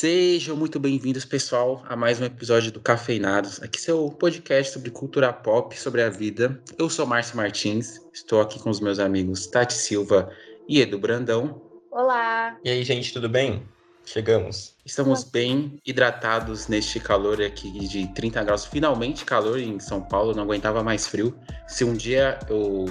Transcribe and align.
Sejam 0.00 0.56
muito 0.56 0.80
bem-vindos, 0.80 1.26
pessoal, 1.26 1.84
a 1.86 1.94
mais 1.94 2.18
um 2.18 2.24
episódio 2.24 2.72
do 2.72 2.80
Cafeinados. 2.80 3.62
Aqui 3.62 3.78
seu 3.78 4.08
podcast 4.08 4.72
sobre 4.72 4.90
cultura 4.90 5.30
pop, 5.30 5.78
sobre 5.78 6.02
a 6.02 6.08
vida. 6.08 6.58
Eu 6.78 6.88
sou 6.88 7.04
Márcio 7.04 7.36
Martins, 7.36 8.00
estou 8.10 8.40
aqui 8.40 8.58
com 8.58 8.70
os 8.70 8.80
meus 8.80 8.98
amigos 8.98 9.46
Tati 9.46 9.74
Silva 9.74 10.30
e 10.66 10.80
Edu 10.80 10.98
Brandão. 10.98 11.60
Olá! 11.90 12.56
E 12.64 12.70
aí, 12.70 12.82
gente, 12.82 13.12
tudo 13.12 13.28
bem? 13.28 13.62
Chegamos. 14.06 14.74
Estamos 14.86 15.22
bem 15.22 15.78
hidratados 15.84 16.66
neste 16.66 16.98
calor 16.98 17.42
aqui 17.42 17.70
de 17.86 18.06
30 18.14 18.42
graus. 18.42 18.64
Finalmente 18.64 19.26
calor 19.26 19.58
em 19.58 19.78
São 19.78 20.00
Paulo, 20.00 20.34
não 20.34 20.44
aguentava 20.44 20.82
mais 20.82 21.06
frio. 21.06 21.38
Se 21.68 21.84
um 21.84 21.92
dia 21.92 22.38
eu 22.48 22.86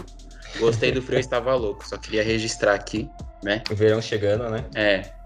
gostei 0.60 0.92
do 0.92 1.02
frio, 1.02 1.16
eu 1.16 1.22
estava 1.22 1.56
louco. 1.56 1.90
Só 1.90 1.98
queria 1.98 2.22
registrar 2.22 2.76
aqui, 2.76 3.10
né? 3.44 3.64
O 3.72 3.74
verão 3.74 4.00
chegando, 4.00 4.48
né? 4.48 4.64
É, 4.76 5.19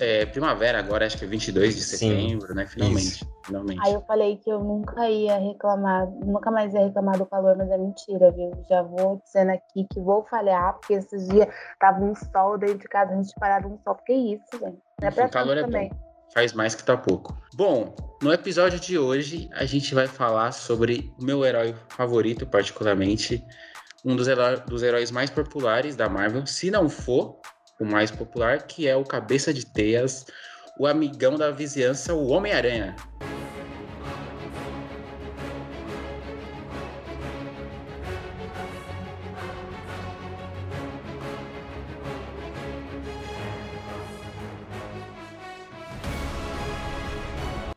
é, 0.00 0.24
primavera 0.26 0.78
agora, 0.78 1.04
acho 1.04 1.18
que 1.18 1.24
é 1.24 1.28
22 1.28 1.74
de 1.74 1.82
setembro, 1.82 2.48
Sim, 2.48 2.54
né? 2.54 2.66
Finalmente, 2.66 3.28
finalmente. 3.44 3.80
Aí 3.84 3.92
eu 3.92 4.00
falei 4.02 4.36
que 4.36 4.48
eu 4.48 4.62
nunca 4.62 5.08
ia 5.10 5.36
reclamar, 5.36 6.08
nunca 6.24 6.50
mais 6.50 6.72
ia 6.72 6.86
reclamar 6.86 7.18
do 7.18 7.26
calor, 7.26 7.56
mas 7.56 7.68
é 7.70 7.76
mentira, 7.76 8.30
viu? 8.30 8.52
Já 8.68 8.82
vou 8.82 9.20
dizendo 9.24 9.50
aqui 9.50 9.84
que 9.92 10.00
vou 10.00 10.24
falhar, 10.24 10.74
porque 10.74 10.94
esses 10.94 11.28
dias 11.28 11.48
tava 11.80 12.04
um 12.04 12.14
sol 12.14 12.56
dentro 12.56 12.78
de 12.78 12.88
casa, 12.88 13.12
a 13.12 13.16
gente 13.16 13.34
parado 13.38 13.68
um 13.68 13.78
sol. 13.82 13.96
Que 14.06 14.12
isso, 14.12 14.44
gente? 14.52 14.78
Não 15.00 15.08
é 15.08 15.10
pra 15.10 15.26
o 15.26 15.30
calor 15.30 15.56
é 15.56 15.62
também. 15.62 15.88
bom. 15.88 16.14
Faz 16.32 16.52
mais 16.52 16.74
que 16.74 16.84
tá 16.84 16.96
pouco. 16.96 17.36
Bom, 17.54 17.94
no 18.22 18.32
episódio 18.32 18.78
de 18.78 18.98
hoje 18.98 19.48
a 19.54 19.64
gente 19.64 19.94
vai 19.94 20.06
falar 20.06 20.52
sobre 20.52 21.12
o 21.20 21.24
meu 21.24 21.44
herói 21.44 21.74
favorito, 21.88 22.46
particularmente, 22.46 23.44
um 24.04 24.14
dos, 24.14 24.26
dos 24.66 24.82
heróis 24.82 25.10
mais 25.10 25.30
populares 25.30 25.96
da 25.96 26.08
Marvel, 26.08 26.46
se 26.46 26.70
não 26.70 26.88
for 26.88 27.40
o 27.80 27.84
mais 27.84 28.10
popular, 28.10 28.62
que 28.62 28.86
é 28.86 28.96
o 28.96 29.04
Cabeça 29.04 29.52
de 29.52 29.66
Teias, 29.66 30.26
o 30.78 30.86
amigão 30.86 31.36
da 31.36 31.50
vizinhança, 31.50 32.14
o 32.14 32.28
Homem-Aranha. 32.28 32.96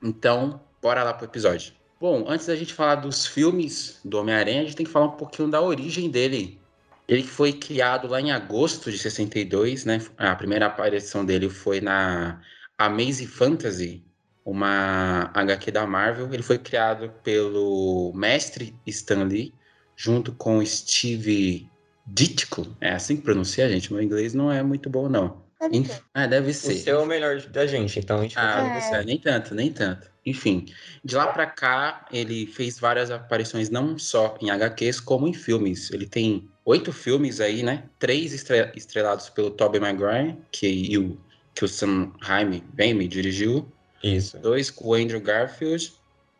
Então, 0.02 0.62
bora 0.82 1.04
lá 1.04 1.14
pro 1.14 1.26
episódio. 1.26 1.74
Bom, 2.00 2.26
antes 2.28 2.46
da 2.46 2.56
gente 2.56 2.74
falar 2.74 2.96
dos 2.96 3.26
filmes 3.26 4.00
do 4.06 4.20
Homem-Aranha, 4.20 4.62
a 4.62 4.64
gente 4.64 4.76
tem 4.76 4.86
que 4.86 4.92
falar 4.92 5.08
um 5.08 5.18
pouquinho 5.18 5.50
da 5.50 5.62
origem 5.62 6.10
dele. 6.10 6.62
Ele 7.08 7.24
foi 7.24 7.54
criado 7.54 8.08
lá 8.08 8.20
em 8.20 8.32
agosto 8.32 8.92
de 8.92 8.98
62, 8.98 9.86
né? 9.86 10.02
A 10.18 10.36
primeira 10.36 10.66
aparição 10.66 11.26
dele 11.26 11.50
foi 11.50 11.80
na 11.80 12.42
Amazing 12.78 13.28
Fantasy, 13.28 14.04
uma 14.44 15.32
HQ 15.34 15.72
da 15.72 15.88
Marvel. 15.88 16.34
Ele 16.34 16.44
foi 16.44 16.58
criado 16.58 17.10
pelo 17.24 18.12
mestre 18.14 18.76
Stan 18.86 19.24
Lee, 19.24 19.54
junto 19.96 20.34
com 20.34 20.64
Steve 20.66 21.70
Ditko. 22.06 22.76
É 22.82 22.92
assim 22.92 23.16
que 23.16 23.24
pronuncia, 23.24 23.70
gente. 23.70 23.92
Meu 23.94 24.02
inglês 24.02 24.34
não 24.34 24.52
é 24.52 24.62
muito 24.62 24.90
bom, 24.90 25.08
não. 25.08 25.48
Deve 25.60 25.86
ser. 25.86 26.02
Ah, 26.14 26.28
deve 26.28 26.54
ser. 26.54 26.76
Você 26.76 26.90
é 26.90 26.98
o 26.98 27.06
melhor 27.06 27.42
da 27.42 27.66
gente, 27.66 28.00
então 28.00 28.20
a 28.20 28.22
gente 28.22 28.38
ah, 28.38 28.80
vai 28.92 29.02
é. 29.02 29.04
nem 29.04 29.18
tanto, 29.18 29.56
nem 29.56 29.72
tanto. 29.72 30.08
Enfim, 30.26 30.66
de 31.04 31.16
lá 31.16 31.28
para 31.28 31.48
cá, 31.48 32.06
ele 32.12 32.46
fez 32.48 32.80
várias 32.80 33.10
aparições, 33.10 33.70
não 33.70 33.98
só 33.98 34.38
em 34.42 34.52
HQs, 34.52 35.00
como 35.00 35.28
em 35.28 35.34
filmes. 35.34 35.90
Ele 35.92 36.06
tem 36.06 36.48
oito 36.68 36.92
filmes 36.92 37.40
aí, 37.40 37.64
né? 37.64 37.86
Três 37.98 38.34
estrelados 38.34 39.30
pelo 39.30 39.50
Tobey 39.50 39.80
Maguire, 39.80 40.38
que, 40.52 40.98
o, 40.98 41.18
que 41.56 41.64
o 41.64 41.68
Sam 41.68 42.12
Raimi, 42.22 42.62
Raimi 42.78 43.08
dirigiu. 43.08 43.72
Isso. 44.04 44.38
Dois 44.38 44.70
com 44.70 44.90
o 44.90 44.94
Andrew 44.94 45.22
Garfield, 45.22 45.94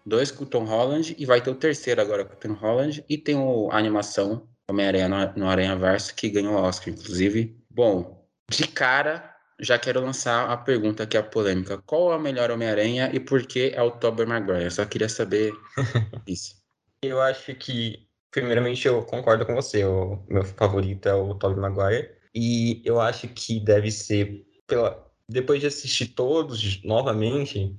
dois 0.06 0.30
com 0.30 0.44
o 0.44 0.48
Tom 0.48 0.66
Holland, 0.66 1.16
e 1.18 1.26
vai 1.26 1.42
ter 1.42 1.50
o 1.50 1.56
terceiro 1.56 2.02
agora 2.02 2.26
com 2.26 2.34
o 2.34 2.38
Tom 2.38 2.60
Holland. 2.60 3.04
E 3.10 3.18
tem 3.18 3.36
o, 3.36 3.70
a 3.72 3.78
animação 3.78 4.46
Homem-Aranha 4.70 5.08
no, 5.08 5.34
no 5.38 5.48
Aranha 5.48 5.76
Verso, 5.78 6.14
que 6.14 6.30
ganhou 6.30 6.56
o 6.56 6.62
Oscar, 6.62 6.94
inclusive. 6.94 7.58
Bom, 7.72 8.28
de 8.52 8.68
cara, 8.68 9.34
já 9.58 9.80
quero 9.80 10.02
lançar 10.02 10.50
a 10.50 10.58
pergunta 10.58 11.08
que 11.08 11.16
é 11.16 11.22
a 11.22 11.24
polêmica. 11.24 11.82
Qual 11.86 12.12
é 12.12 12.18
o 12.18 12.20
melhor 12.20 12.52
Homem-Aranha 12.52 13.10
e 13.14 13.20
por 13.20 13.44
que 13.44 13.72
é 13.74 13.82
o 13.82 13.92
Tobey 13.92 14.26
Maguire? 14.26 14.66
Eu 14.66 14.72
só 14.72 14.86
queria 14.86 15.08
saber 15.08 15.54
isso. 16.28 16.58
Eu 17.02 17.22
acho 17.22 17.56
que 17.56 18.07
primeiramente 18.32 18.88
eu 18.88 19.04
concordo 19.04 19.46
com 19.46 19.56
você. 19.56 19.84
O 19.86 20.24
meu 20.30 20.44
favorito 20.44 21.08
é 21.08 21.14
o 21.14 21.36
Tobey 21.36 21.60
Maguire. 21.60 22.12
E 22.34 22.82
eu 22.86 23.00
acho 23.00 23.28
que 23.30 23.60
deve 23.60 23.92
ser, 23.92 24.46
pela... 24.68 25.06
depois 25.28 25.60
de 25.60 25.68
assistir 25.68 26.08
todos 26.08 26.84
novamente, 26.84 27.76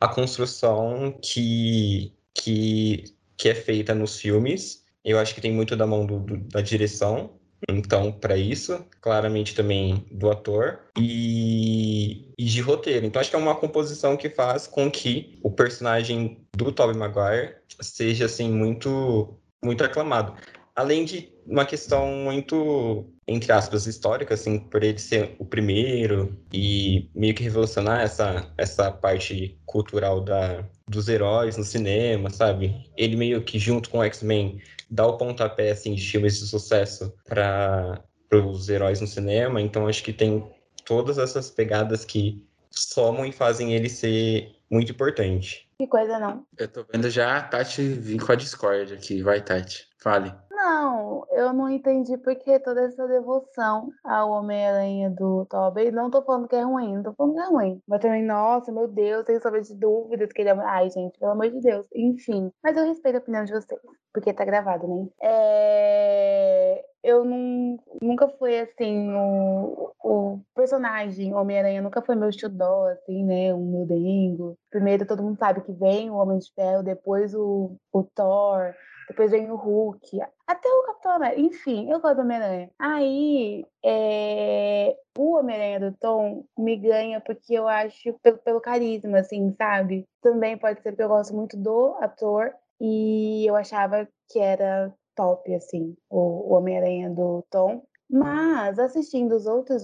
a 0.00 0.08
construção 0.08 1.18
que, 1.22 2.14
que, 2.34 3.04
que 3.36 3.48
é 3.48 3.54
feita 3.54 3.94
nos 3.94 4.18
filmes. 4.18 4.84
Eu 5.04 5.18
acho 5.18 5.34
que 5.34 5.40
tem 5.40 5.52
muito 5.52 5.76
da 5.76 5.86
mão 5.86 6.06
do, 6.06 6.20
do, 6.20 6.36
da 6.38 6.60
direção. 6.60 7.38
Então, 7.68 8.10
para 8.10 8.36
isso, 8.36 8.84
claramente 9.02 9.54
também 9.54 10.06
do 10.10 10.30
ator 10.30 10.80
e, 10.98 12.32
e, 12.38 12.44
de 12.44 12.60
roteiro. 12.62 13.04
Então, 13.04 13.20
acho 13.20 13.28
que 13.28 13.36
é 13.36 13.38
uma 13.38 13.54
composição 13.54 14.16
que 14.16 14.30
faz 14.30 14.66
com 14.66 14.90
que 14.90 15.38
o 15.42 15.50
personagem 15.50 16.46
do 16.56 16.72
Tobey 16.72 16.96
Maguire 16.96 17.56
seja 17.80 18.24
assim 18.24 18.50
muito 18.50 19.38
muito 19.62 19.84
aclamado. 19.84 20.34
Além 20.74 21.04
de 21.04 21.32
uma 21.46 21.64
questão 21.64 22.06
muito, 22.06 23.04
entre 23.26 23.52
aspas, 23.52 23.86
histórica, 23.86 24.34
assim, 24.34 24.58
por 24.58 24.82
ele 24.82 24.98
ser 24.98 25.34
o 25.38 25.44
primeiro 25.44 26.38
e 26.52 27.10
meio 27.14 27.34
que 27.34 27.42
revolucionar 27.42 28.00
essa, 28.00 28.50
essa 28.56 28.90
parte 28.90 29.58
cultural 29.66 30.20
da, 30.20 30.64
dos 30.88 31.08
heróis 31.08 31.56
no 31.56 31.64
cinema, 31.64 32.30
sabe? 32.30 32.88
Ele 32.96 33.16
meio 33.16 33.42
que, 33.42 33.58
junto 33.58 33.90
com 33.90 33.98
o 33.98 34.04
X-Men, 34.04 34.60
dá 34.90 35.06
o 35.06 35.18
pontapé, 35.18 35.70
assim, 35.70 35.94
de 35.94 36.06
filmes 36.06 36.38
de 36.38 36.46
sucesso 36.46 37.12
para 37.24 38.02
os 38.32 38.68
heróis 38.68 39.00
no 39.00 39.06
cinema. 39.06 39.60
Então, 39.60 39.86
acho 39.86 40.02
que 40.02 40.12
tem 40.12 40.48
todas 40.84 41.18
essas 41.18 41.50
pegadas 41.50 42.04
que 42.04 42.46
somam 42.70 43.26
e 43.26 43.32
fazem 43.32 43.74
ele 43.74 43.88
ser 43.88 44.52
muito 44.70 44.92
importante. 44.92 45.69
Que 45.80 45.86
coisa 45.86 46.18
não. 46.18 46.46
Eu 46.58 46.68
tô 46.68 46.84
vendo 46.92 47.08
já 47.08 47.38
a 47.38 47.42
Tati 47.42 47.80
vir 47.94 48.20
com 48.20 48.30
a 48.32 48.34
Discord 48.34 48.92
aqui. 48.92 49.22
Vai, 49.22 49.40
Tati. 49.40 49.88
Fale. 49.96 50.30
Não, 50.62 51.26
eu 51.30 51.54
não 51.54 51.70
entendi 51.70 52.18
porque 52.18 52.58
toda 52.58 52.82
essa 52.82 53.08
devoção 53.08 53.90
ao 54.04 54.30
Homem-Aranha 54.30 55.08
do 55.08 55.46
Tobey. 55.46 55.90
Não 55.90 56.10
tô 56.10 56.20
falando 56.22 56.46
que 56.46 56.54
é 56.54 56.62
ruim, 56.62 56.96
não 56.96 57.02
tô 57.02 57.14
falando 57.14 57.34
que 57.34 57.40
é 57.40 57.46
ruim. 57.46 57.82
Mas 57.88 58.00
também, 58.02 58.22
nossa, 58.22 58.70
meu 58.70 58.86
Deus, 58.86 59.24
tenho 59.24 59.40
saber 59.40 59.62
de 59.62 59.74
dúvidas 59.74 60.30
que 60.30 60.42
ele 60.42 60.50
é. 60.50 60.52
Ai, 60.52 60.90
gente, 60.90 61.18
pelo 61.18 61.32
amor 61.32 61.50
de 61.50 61.60
Deus. 61.62 61.86
Enfim. 61.94 62.52
Mas 62.62 62.76
eu 62.76 62.84
respeito 62.84 63.16
a 63.16 63.20
opinião 63.20 63.44
de 63.44 63.52
vocês, 63.52 63.80
porque 64.12 64.34
tá 64.34 64.44
gravado, 64.44 64.86
né? 64.86 65.08
É 65.22 66.84
eu 67.02 67.24
não, 67.24 67.78
nunca 68.02 68.28
fui 68.28 68.58
assim, 68.58 69.10
o, 69.10 69.92
o 70.04 70.40
personagem 70.54 71.34
Homem-Aranha 71.34 71.80
nunca 71.80 72.02
foi 72.02 72.14
meu 72.14 72.30
xodó, 72.30 72.86
assim, 72.88 73.24
né? 73.24 73.54
O 73.54 73.58
meu 73.58 73.86
dengo. 73.86 74.58
Primeiro 74.70 75.06
todo 75.06 75.22
mundo 75.22 75.38
sabe 75.38 75.62
que 75.62 75.72
vem 75.72 76.10
o 76.10 76.16
Homem 76.16 76.38
de 76.38 76.52
Ferro, 76.54 76.82
depois 76.82 77.34
o, 77.34 77.76
o 77.92 78.02
Thor, 78.02 78.74
depois 79.10 79.32
vem 79.32 79.50
o 79.50 79.56
Hulk, 79.56 80.20
até 80.46 80.68
o 80.68 80.86
Capitão 80.86 81.12
América. 81.12 81.40
Enfim, 81.40 81.90
eu 81.90 82.00
gosto 82.00 82.14
do 82.14 82.22
Homem-Aranha. 82.22 82.70
Aí, 82.78 83.66
é, 83.84 84.96
o 85.18 85.36
Homem-Aranha 85.36 85.80
do 85.80 85.96
Tom 85.96 86.44
me 86.56 86.76
ganha 86.76 87.20
porque 87.20 87.54
eu 87.54 87.66
acho, 87.66 88.12
pelo, 88.22 88.38
pelo 88.38 88.60
carisma, 88.60 89.18
assim, 89.18 89.52
sabe? 89.58 90.06
Também 90.22 90.56
pode 90.56 90.80
ser 90.80 90.92
porque 90.92 91.02
eu 91.02 91.08
gosto 91.08 91.34
muito 91.34 91.56
do 91.56 91.96
ator 92.00 92.54
e 92.80 93.44
eu 93.48 93.56
achava 93.56 94.08
que 94.28 94.38
era 94.38 94.94
top, 95.16 95.52
assim, 95.56 95.96
o, 96.08 96.52
o 96.52 96.54
Homem-Aranha 96.54 97.10
do 97.10 97.44
Tom. 97.50 97.82
Mas 98.08 98.78
assistindo 98.78 99.34
os 99.34 99.46
outros 99.46 99.82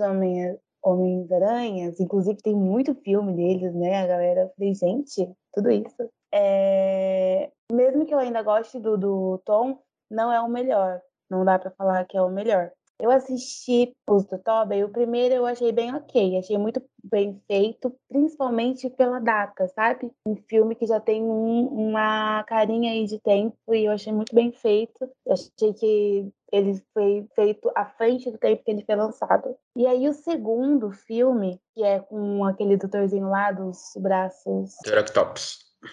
Homens-Aranhas, 0.85 1.99
inclusive 1.99 2.41
tem 2.41 2.55
muito 2.55 2.95
filme 2.95 3.35
deles, 3.35 3.75
né? 3.75 4.05
A 4.05 4.07
galera, 4.07 4.53
falei, 4.57 4.73
gente, 4.73 5.29
tudo 5.53 5.69
isso. 5.73 6.09
É... 6.39 7.51
Mesmo 7.73 8.05
que 8.05 8.13
eu 8.13 8.19
ainda 8.19 8.43
goste 8.43 8.79
do, 8.79 8.97
do 8.99 9.41
Tom, 9.45 9.79
não 10.11 10.31
é 10.31 10.41
o 10.41 10.49
melhor. 10.49 11.01
Não 11.31 11.45
dá 11.45 11.59
para 11.59 11.71
falar 11.71 12.05
que 12.05 12.17
é 12.17 12.23
o 12.23 12.29
melhor. 12.29 12.71
Eu 12.99 13.11
assisti 13.11 13.95
os 14.09 14.25
do 14.25 14.39
Tobey, 14.39 14.83
o 14.83 14.89
primeiro 14.89 15.35
eu 15.35 15.47
achei 15.47 15.71
bem 15.71 15.95
ok, 15.95 16.39
achei 16.39 16.57
muito 16.57 16.83
bem 17.05 17.39
feito, 17.47 17.95
principalmente 18.09 18.89
pela 18.89 19.19
data, 19.19 19.69
sabe? 19.69 20.11
Um 20.27 20.35
filme 20.49 20.75
que 20.75 20.87
já 20.87 20.99
tem 20.99 21.23
um, 21.23 21.67
uma 21.67 22.43
carinha 22.45 22.93
aí 22.93 23.05
de 23.05 23.19
tempo 23.21 23.57
e 23.69 23.85
eu 23.85 23.93
achei 23.93 24.13
muito 24.13 24.35
bem 24.35 24.51
feito. 24.51 25.05
Eu 25.27 25.35
achei 25.35 25.75
que 25.75 26.33
ele 26.51 26.83
foi 26.95 27.27
feito 27.35 27.71
à 27.75 27.85
frente 27.85 28.31
do 28.31 28.39
tempo 28.39 28.65
que 28.65 28.71
ele 28.71 28.85
foi 28.85 28.97
lançado. 28.97 29.55
E 29.77 29.87
aí 29.87 30.09
o 30.09 30.15
segundo 30.15 30.91
filme, 30.91 31.61
que 31.75 31.83
é 31.83 32.01
com 32.01 32.45
aquele 32.45 32.79
doutorzinho 32.79 33.29
lá 33.29 33.53
dos 33.53 33.93
braços... 33.99 34.75
Dr. 34.87 35.03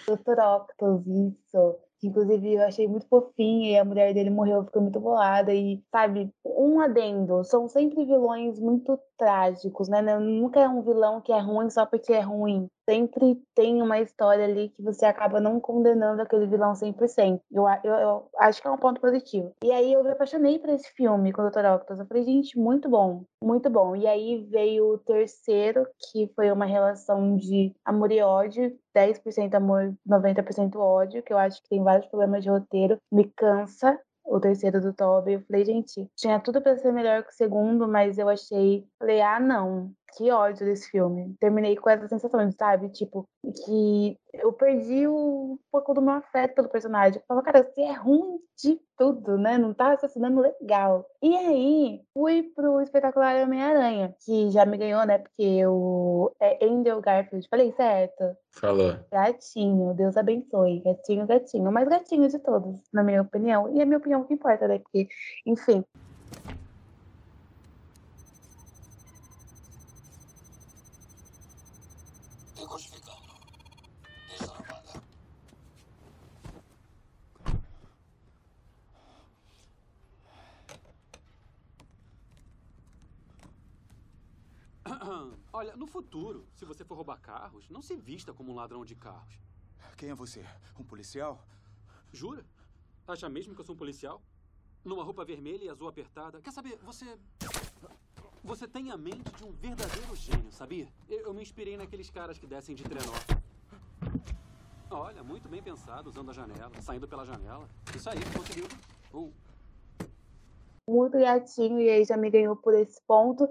Dr. 0.06 0.38
Octopus, 0.40 1.06
isso. 1.06 1.76
Inclusive, 2.02 2.54
eu 2.54 2.62
achei 2.62 2.86
muito 2.86 3.06
fofinho 3.08 3.70
e 3.70 3.78
a 3.78 3.84
mulher 3.84 4.12
dele 4.12 4.28
morreu, 4.28 4.64
ficou 4.64 4.82
muito 4.82 5.00
bolada. 5.00 5.54
E, 5.54 5.82
sabe, 5.90 6.30
um 6.44 6.80
adendo, 6.80 7.42
são 7.44 7.66
sempre 7.66 8.04
vilões 8.04 8.58
muito 8.60 8.98
trágicos, 9.16 9.88
né? 9.88 10.02
Nunca 10.18 10.60
é 10.60 10.68
um 10.68 10.82
vilão 10.82 11.20
que 11.20 11.32
é 11.32 11.38
ruim 11.38 11.70
só 11.70 11.86
porque 11.86 12.12
é 12.12 12.20
ruim. 12.20 12.66
Sempre 12.88 13.40
tem 13.54 13.80
uma 13.80 13.98
história 13.98 14.44
ali 14.44 14.68
que 14.70 14.82
você 14.82 15.06
acaba 15.06 15.40
não 15.40 15.58
condenando 15.58 16.20
aquele 16.20 16.46
vilão 16.46 16.74
100%. 16.74 17.40
Eu, 17.50 17.64
eu, 17.82 17.94
eu 17.94 18.28
acho 18.38 18.60
que 18.60 18.68
é 18.68 18.70
um 18.70 18.76
ponto 18.76 19.00
positivo. 19.00 19.52
E 19.64 19.72
aí 19.72 19.92
eu 19.92 20.04
me 20.04 20.10
apaixonei 20.10 20.58
por 20.58 20.68
esse 20.68 20.90
filme 20.92 21.32
com 21.32 21.42
o 21.42 21.50
Dr. 21.50 21.64
Octopus. 21.64 22.00
Eu 22.00 22.06
falei, 22.06 22.24
gente, 22.24 22.58
muito 22.58 22.88
bom, 22.88 23.24
muito 23.42 23.70
bom. 23.70 23.96
E 23.96 24.06
aí 24.06 24.46
veio 24.50 24.86
o 24.86 24.98
terceiro, 24.98 25.86
que 26.10 26.30
foi 26.34 26.50
uma 26.52 26.66
relação 26.66 27.36
de 27.36 27.72
amor 27.84 28.12
e 28.12 28.20
ódio. 28.20 28.76
10% 28.94 29.54
amor, 29.54 29.92
90% 30.06 30.76
ódio, 30.76 31.22
que 31.22 31.32
eu 31.32 31.38
acho 31.38 31.60
que 31.62 31.68
tem 31.68 31.82
vários 31.82 32.06
problemas 32.06 32.44
de 32.44 32.50
roteiro. 32.50 32.96
Me 33.10 33.24
cansa, 33.36 33.98
o 34.24 34.40
terceiro 34.40 34.80
do 34.80 34.92
Toby. 34.92 35.34
Eu 35.34 35.42
falei, 35.42 35.64
gente, 35.64 36.10
tinha 36.16 36.40
tudo 36.40 36.60
para 36.62 36.76
ser 36.76 36.92
melhor 36.92 37.22
que 37.22 37.30
o 37.30 37.34
segundo, 37.34 37.86
mas 37.86 38.18
eu 38.18 38.28
achei. 38.28 38.86
Falei, 38.98 39.20
ah, 39.20 39.38
não, 39.38 39.94
que 40.16 40.30
ódio 40.30 40.66
desse 40.66 40.90
filme. 40.90 41.36
Terminei 41.40 41.76
com 41.76 41.90
essa 41.90 42.08
sensação, 42.08 42.50
sabe? 42.52 42.88
Tipo, 42.90 43.28
que 43.64 44.18
eu 44.32 44.52
perdi 44.52 45.06
um 45.06 45.58
pouco 45.70 45.94
do 45.94 46.02
meu 46.02 46.14
afeto 46.14 46.54
pelo 46.54 46.68
personagem. 46.68 47.20
Eu 47.20 47.24
falava, 47.26 47.44
cara, 47.44 47.62
você 47.62 47.82
é 47.82 47.92
ruim 47.92 48.38
de 48.56 48.80
tudo, 48.96 49.36
né? 49.36 49.58
Não 49.58 49.74
tá 49.74 49.92
assassinando 49.92 50.40
legal. 50.40 51.06
E 51.22 51.36
aí, 51.36 52.00
fui 52.12 52.42
pro 52.54 52.80
espetacular 52.80 53.42
Homem-Aranha, 53.42 54.14
que 54.24 54.50
já 54.50 54.64
me 54.64 54.76
ganhou, 54.76 55.04
né? 55.04 55.18
Porque 55.18 55.66
o 55.66 56.32
é 56.40 56.64
Andrew 56.64 57.00
Garfield, 57.00 57.46
falei 57.48 57.72
certo? 57.72 58.36
Falou. 58.52 58.96
Gatinho, 59.10 59.94
Deus 59.94 60.16
abençoe. 60.16 60.80
Gatinho, 60.80 61.26
gatinho. 61.26 61.68
O 61.68 61.72
mais 61.72 61.88
gatinho 61.88 62.28
de 62.28 62.38
todos, 62.38 62.80
na 62.92 63.02
minha 63.02 63.22
opinião. 63.22 63.74
E 63.74 63.82
a 63.82 63.86
minha 63.86 63.98
opinião 63.98 64.24
que 64.24 64.34
importa, 64.34 64.68
né? 64.68 64.78
Porque, 64.78 65.08
enfim. 65.46 65.84
Olha, 85.52 85.76
no 85.76 85.86
futuro, 85.86 86.48
se 86.52 86.64
você 86.64 86.84
for 86.84 86.94
roubar 86.96 87.18
carros, 87.20 87.68
não 87.70 87.80
se 87.80 87.96
vista 87.96 88.34
como 88.34 88.52
um 88.52 88.54
ladrão 88.54 88.84
de 88.84 88.94
carros. 88.94 89.38
Quem 89.96 90.10
é 90.10 90.14
você? 90.14 90.44
Um 90.78 90.84
policial? 90.84 91.46
Jura? 92.12 92.44
Acha 93.06 93.28
mesmo 93.28 93.54
que 93.54 93.60
eu 93.60 93.64
sou 93.64 93.74
um 93.74 93.78
policial? 93.78 94.20
Numa 94.84 95.04
roupa 95.04 95.24
vermelha 95.24 95.64
e 95.64 95.68
azul 95.68 95.88
apertada. 95.88 96.42
Quer 96.42 96.52
saber, 96.52 96.76
você. 96.78 97.18
Você 98.44 98.68
tem 98.68 98.90
a 98.90 98.96
mente 98.96 99.30
de 99.38 99.42
um 99.42 99.52
verdadeiro 99.52 100.14
gênio, 100.14 100.52
sabia? 100.52 100.86
Eu, 101.08 101.32
me 101.32 101.40
inspirei 101.40 101.78
naqueles 101.78 102.10
caras 102.10 102.36
que 102.36 102.46
descem 102.46 102.74
de 102.74 102.84
trenó. 102.84 103.14
Olha, 104.90 105.24
muito 105.24 105.48
bem 105.48 105.62
pensado, 105.62 106.10
usando 106.10 106.30
a 106.30 106.34
janela, 106.34 106.70
saindo 106.82 107.08
pela 107.08 107.24
janela. 107.24 107.66
Isso 107.96 108.10
aí, 108.10 108.18
conseguiu. 108.36 108.66
Uh. 109.14 109.32
Muito 110.86 111.18
gatinho, 111.18 111.80
e 111.80 111.88
aí 111.88 112.04
já 112.04 112.18
me 112.18 112.28
ganhou 112.28 112.54
por 112.54 112.74
esse 112.74 113.00
ponto. 113.06 113.48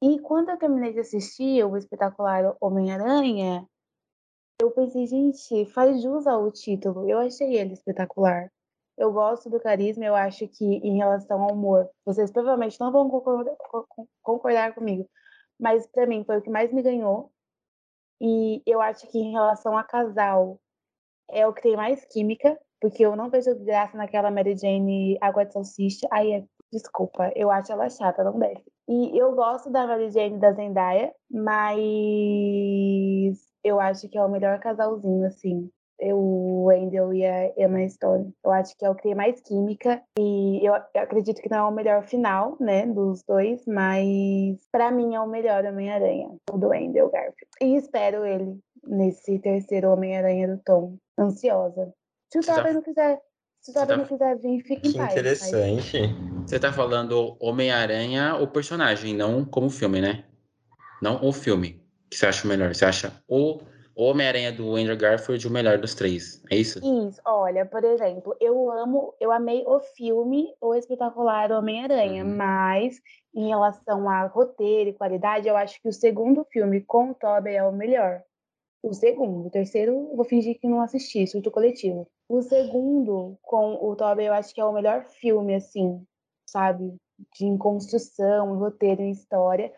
E 0.00 0.20
quando 0.20 0.50
eu 0.50 0.56
terminei 0.56 0.92
de 0.92 1.00
assistir 1.00 1.64
o 1.64 1.76
espetacular 1.76 2.56
Homem-Aranha, 2.60 3.68
eu 4.62 4.70
pensei, 4.70 5.08
gente, 5.08 5.66
faz 5.66 6.00
jus 6.00 6.28
ao 6.28 6.48
título. 6.52 7.10
Eu 7.10 7.18
achei 7.18 7.56
ele 7.56 7.72
espetacular. 7.72 8.52
Eu 8.98 9.12
gosto 9.12 9.48
do 9.48 9.60
carisma, 9.60 10.04
eu 10.04 10.14
acho 10.14 10.48
que 10.48 10.64
em 10.64 10.96
relação 10.96 11.40
ao 11.40 11.52
humor, 11.52 11.88
vocês 12.04 12.32
provavelmente 12.32 12.80
não 12.80 12.90
vão 12.90 13.08
concordar, 14.22 14.74
comigo, 14.74 15.08
mas 15.58 15.86
para 15.86 16.06
mim 16.06 16.24
foi 16.24 16.38
o 16.38 16.42
que 16.42 16.50
mais 16.50 16.72
me 16.72 16.82
ganhou. 16.82 17.30
E 18.20 18.60
eu 18.66 18.80
acho 18.80 19.06
que 19.06 19.18
em 19.18 19.30
relação 19.30 19.78
a 19.78 19.84
casal, 19.84 20.60
é 21.30 21.46
o 21.46 21.52
que 21.52 21.62
tem 21.62 21.76
mais 21.76 22.04
química, 22.06 22.58
porque 22.80 23.04
eu 23.04 23.14
não 23.14 23.30
vejo 23.30 23.54
graça 23.64 23.96
naquela 23.96 24.30
Mary 24.30 24.56
Jane 24.56 25.18
água 25.20 25.44
de 25.44 25.52
salsicha. 25.52 26.08
Aí, 26.10 26.32
é, 26.32 26.44
desculpa, 26.72 27.30
eu 27.36 27.50
acho 27.50 27.72
ela 27.72 27.88
chata, 27.88 28.24
não 28.24 28.38
deve. 28.38 28.64
E 28.88 29.18
eu 29.18 29.34
gosto 29.34 29.70
da 29.70 29.86
Mary 29.86 30.10
Jane 30.10 30.38
da 30.38 30.52
Zendaya, 30.52 31.12
mas 31.30 33.38
eu 33.62 33.78
acho 33.80 34.08
que 34.08 34.16
é 34.16 34.24
o 34.24 34.30
melhor 34.30 34.58
casalzinho, 34.60 35.26
assim. 35.26 35.70
Eu, 36.00 36.18
o 36.18 36.64
Wendell 36.64 37.12
e 37.12 37.24
a 37.24 37.52
Emma 37.56 37.88
Stone. 37.88 38.32
Eu 38.44 38.52
acho 38.52 38.76
que 38.76 38.84
é 38.84 38.90
o 38.90 38.94
que 38.94 39.02
tem 39.02 39.14
mais 39.14 39.40
química. 39.40 40.02
E 40.18 40.64
eu, 40.64 40.74
eu 40.94 41.02
acredito 41.02 41.42
que 41.42 41.50
não 41.50 41.58
é 41.58 41.62
o 41.62 41.72
melhor 41.72 42.04
final, 42.04 42.56
né, 42.60 42.86
dos 42.86 43.22
dois, 43.24 43.64
mas 43.66 44.58
para 44.70 44.90
mim 44.90 45.14
é 45.14 45.20
o 45.20 45.28
melhor 45.28 45.64
Homem-Aranha, 45.64 46.30
o 46.50 46.58
do 46.58 46.68
Wendell 46.68 47.10
Garfield. 47.10 47.48
E 47.60 47.76
espero 47.76 48.24
ele 48.24 48.58
nesse 48.86 49.38
terceiro 49.40 49.90
Homem-Aranha 49.90 50.48
do 50.48 50.62
Tom. 50.64 50.96
Ansiosa. 51.18 51.92
Se 52.32 52.38
o 52.38 52.42
Tobey 52.42 52.72
não 52.72 52.82
quiser 52.82 53.20
se 53.60 53.72
o 53.72 53.74
Tobey 53.74 53.88
tá... 53.88 53.96
não 53.96 54.04
quiser 54.06 54.38
vir, 54.38 54.62
fica 54.62 54.88
em 54.88 54.92
que 54.92 54.98
paz. 54.98 55.12
interessante. 55.12 56.00
Mas... 56.00 56.50
Você 56.50 56.58
tá 56.58 56.72
falando 56.72 57.36
Homem-Aranha, 57.40 58.36
o 58.36 58.46
personagem, 58.46 59.14
não 59.14 59.44
como 59.44 59.68
filme, 59.68 60.00
né? 60.00 60.24
Não 61.02 61.24
o 61.24 61.32
filme. 61.32 61.82
que 62.10 62.16
você 62.16 62.26
acha 62.26 62.46
melhor? 62.48 62.74
Você 62.74 62.84
acha 62.84 63.12
o 63.28 63.60
Homem-Aranha 64.00 64.52
do 64.52 64.76
Andrew 64.76 64.96
Garfield 64.96 65.44
o 65.46 65.50
melhor 65.50 65.76
dos 65.76 65.92
três? 65.92 66.40
É 66.48 66.56
isso? 66.56 66.78
Isso. 66.78 67.20
Olha, 67.24 67.66
por 67.66 67.82
exemplo, 67.82 68.36
eu 68.40 68.70
amo, 68.70 69.12
eu 69.20 69.32
amei 69.32 69.64
o 69.66 69.80
filme 69.80 70.54
O 70.60 70.72
Espetacular 70.72 71.50
Homem-Aranha, 71.50 72.24
uhum. 72.24 72.36
mas 72.36 73.00
em 73.34 73.48
relação 73.48 74.08
a 74.08 74.26
roteiro 74.26 74.90
e 74.90 74.94
qualidade, 74.94 75.48
eu 75.48 75.56
acho 75.56 75.82
que 75.82 75.88
o 75.88 75.92
segundo 75.92 76.44
filme 76.44 76.80
com 76.80 77.10
o 77.10 77.14
Tobey 77.14 77.56
é 77.56 77.64
o 77.64 77.72
melhor. 77.72 78.22
O 78.84 78.94
segundo. 78.94 79.48
O 79.48 79.50
terceiro, 79.50 80.14
vou 80.14 80.24
fingir 80.24 80.60
que 80.60 80.68
não 80.68 80.80
assisti, 80.80 81.26
surto 81.26 81.50
coletivo. 81.50 82.08
O 82.28 82.40
segundo, 82.40 83.36
com 83.42 83.74
o 83.84 83.96
Tobey, 83.96 84.28
eu 84.28 84.32
acho 84.32 84.54
que 84.54 84.60
é 84.60 84.64
o 84.64 84.72
melhor 84.72 85.04
filme, 85.06 85.56
assim, 85.56 86.00
sabe? 86.48 86.94
De 87.36 87.58
construção, 87.58 88.56
roteiro, 88.56 89.02
em 89.02 89.10
história. 89.10 89.72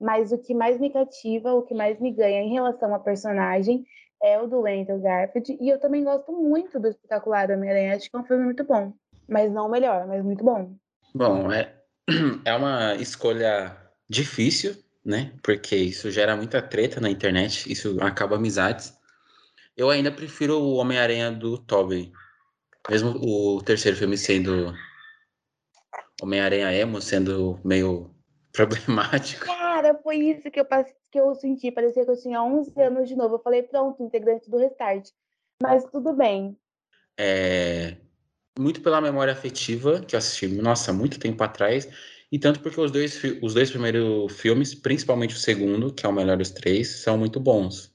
Mas 0.00 0.32
o 0.32 0.38
que 0.38 0.54
mais 0.54 0.78
me 0.78 0.90
cativa, 0.90 1.52
o 1.52 1.62
que 1.62 1.74
mais 1.74 2.00
me 2.00 2.10
ganha 2.10 2.42
em 2.42 2.52
relação 2.52 2.94
a 2.94 2.98
personagem 2.98 3.86
é 4.22 4.40
o 4.40 4.46
do 4.46 4.66
Andrew 4.66 5.00
Garfield. 5.00 5.56
E 5.60 5.68
eu 5.68 5.78
também 5.78 6.02
gosto 6.02 6.32
muito 6.32 6.80
do 6.80 6.88
Espetacular 6.88 7.50
Homem-Aranha. 7.50 7.96
Acho 7.96 8.10
que 8.10 8.16
é 8.16 8.18
um 8.18 8.24
filme 8.24 8.44
muito 8.44 8.64
bom. 8.64 8.92
Mas 9.28 9.52
não 9.52 9.66
o 9.66 9.70
melhor, 9.70 10.06
mas 10.06 10.24
muito 10.24 10.44
bom. 10.44 10.74
Bom, 11.14 11.52
é, 11.52 11.74
é 12.44 12.54
uma 12.54 12.94
escolha 12.96 13.76
difícil, 14.08 14.76
né? 15.04 15.32
Porque 15.42 15.76
isso 15.76 16.10
gera 16.10 16.36
muita 16.36 16.60
treta 16.60 17.00
na 17.00 17.10
internet, 17.10 17.70
isso 17.70 17.98
acaba 18.00 18.36
amizades. 18.36 18.94
Eu 19.76 19.90
ainda 19.90 20.10
prefiro 20.10 20.58
o 20.58 20.74
Homem-Aranha 20.74 21.30
do 21.32 21.58
Tobey. 21.58 22.12
Mesmo 22.90 23.10
o 23.10 23.62
terceiro 23.62 23.96
filme 23.96 24.16
sendo 24.16 24.74
Homem-Aranha 26.22 26.72
emo, 26.72 27.00
sendo 27.00 27.58
meio 27.64 28.10
problemático. 28.52 29.46
Cara, 29.84 30.00
foi 30.02 30.16
isso 30.16 30.50
que 30.50 30.58
eu, 30.58 30.66
que 31.12 31.20
eu 31.20 31.34
senti. 31.34 31.70
Parecia 31.70 32.04
que 32.06 32.10
eu 32.10 32.16
tinha 32.16 32.42
11 32.42 32.72
anos 32.80 33.06
de 33.06 33.14
novo. 33.14 33.34
Eu 33.34 33.38
falei, 33.38 33.62
pronto, 33.62 34.02
integrante 34.02 34.50
do 34.50 34.56
Restart. 34.56 35.10
Mas 35.62 35.84
tudo 35.84 36.14
bem. 36.14 36.56
É... 37.18 37.96
Muito 38.58 38.80
pela 38.80 39.00
memória 39.00 39.32
afetiva, 39.32 40.00
que 40.00 40.14
eu 40.14 40.18
assisti, 40.18 40.48
nossa, 40.48 40.90
muito 40.90 41.18
tempo 41.18 41.42
atrás. 41.44 41.86
E 42.32 42.38
tanto 42.38 42.60
porque 42.60 42.80
os 42.80 42.90
dois, 42.90 43.20
os 43.42 43.52
dois 43.52 43.70
primeiros 43.70 44.32
filmes, 44.40 44.74
principalmente 44.74 45.34
o 45.34 45.38
segundo, 45.38 45.92
que 45.92 46.06
é 46.06 46.08
o 46.08 46.12
melhor 46.12 46.38
dos 46.38 46.50
três, 46.50 47.02
são 47.02 47.18
muito 47.18 47.38
bons. 47.38 47.92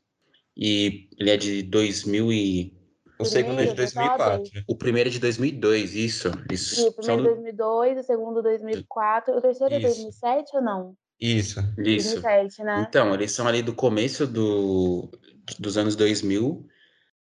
E 0.56 1.10
ele 1.18 1.32
é 1.32 1.38
de 1.38 1.64
2000 1.64 2.32
e... 2.32 2.80
O 3.20 3.26
segundo 3.26 3.62
é 3.62 3.66
de 3.66 3.74
2004. 3.74 4.64
O 4.68 4.78
primeiro 4.78 5.10
é 5.10 5.12
de 5.12 5.20
2002, 5.20 5.96
isso. 5.96 6.32
isso. 6.52 6.86
E 6.86 6.90
o 6.90 6.94
primeiro 6.94 7.22
é 7.24 7.34
2002, 7.34 7.98
o 7.98 8.04
segundo 8.04 8.44
2004. 8.44 9.36
O 9.36 9.42
terceiro 9.42 9.74
é 9.74 9.80
2007 9.80 10.56
ou 10.56 10.62
não? 10.62 10.96
Isso. 11.20 11.60
Isso. 11.78 12.22
2007, 12.22 12.64
né? 12.64 12.86
Então, 12.88 13.14
eles 13.14 13.32
são 13.32 13.48
ali 13.48 13.62
do 13.62 13.74
começo 13.74 14.26
do, 14.26 15.10
dos 15.60 15.78
anos 15.78 15.96
2000 15.96 16.66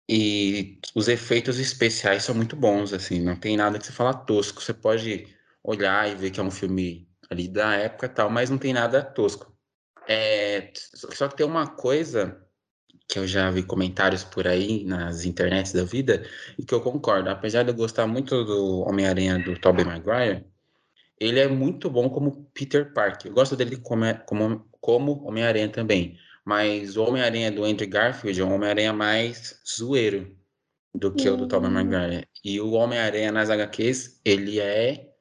e 0.09 0.79
os 0.95 1.09
efeitos 1.09 1.59
especiais 1.59 2.25
são 2.25 2.35
muito 2.35 2.57
bons, 2.57 2.93
assim. 2.93 3.21
Não 3.21 3.37
tem 3.37 3.57
nada 3.57 3.79
que 3.79 3.87
você 3.87 3.93
fala 3.93 4.15
tosco. 4.15 4.63
Você 4.63 4.75
pode 4.75 5.27
olhar 5.63 6.11
e 6.11 6.15
ver 6.15 6.31
que 6.31 6.41
é 6.41 6.43
um 6.43 6.51
filme 6.51 7.09
ali 7.31 7.49
da 7.49 7.75
época 7.75 8.07
e 8.07 8.09
tal, 8.09 8.31
mas 8.31 8.49
não 8.49 8.59
tem 8.59 8.73
nada 8.73 9.03
tosco. 9.03 9.55
É, 10.09 10.73
só 10.75 11.29
que 11.29 11.37
tem 11.37 11.47
uma 11.47 11.67
coisa 11.67 12.43
que 13.07 13.19
eu 13.19 13.27
já 13.27 13.51
vi 13.51 13.63
comentários 13.63 14.25
por 14.25 14.47
aí 14.47 14.85
nas 14.85 15.25
internets 15.25 15.73
da 15.73 15.85
vida 15.85 16.27
e 16.59 16.65
que 16.65 16.75
eu 16.75 16.81
concordo. 16.81 17.29
Apesar 17.31 17.63
de 17.63 17.71
eu 17.71 17.75
gostar 17.75 18.07
muito 18.07 18.45
do 18.45 18.81
Homem-Aranha 18.81 19.39
do 19.39 19.59
Tobey 19.59 19.85
Maguire, 19.85 20.47
ele 21.21 21.41
é 21.41 21.49
muito 21.49 21.91
bom 21.91 22.09
como 22.09 22.49
Peter 22.55 22.93
Parker. 22.93 23.31
Eu 23.31 23.35
gosto 23.35 23.57
dele 23.57 23.77
como, 23.77 24.05
como, 24.27 24.69
como 24.81 25.25
Homem-Aranha 25.27 25.69
também. 25.69 26.19
Mas 26.45 26.97
o 26.97 27.05
Homem-Aranha 27.05 27.51
do 27.51 27.65
Andrew 27.65 27.89
Garfield 27.89 28.41
é 28.41 28.45
um 28.45 28.55
Homem-Aranha 28.55 28.93
mais 28.93 29.61
zoeiro 29.69 30.35
do 30.95 31.13
que 31.13 31.29
uhum. 31.29 31.35
o 31.35 31.37
do 31.39 31.49
Tobey 31.49 31.71
Maguire. 31.71 32.27
E 32.45 32.61
o 32.61 32.73
Homem-Aranha 32.73 33.31
nas 33.33 33.51
HQs, 33.51 34.21
ele 34.25 34.61
é 34.61 35.13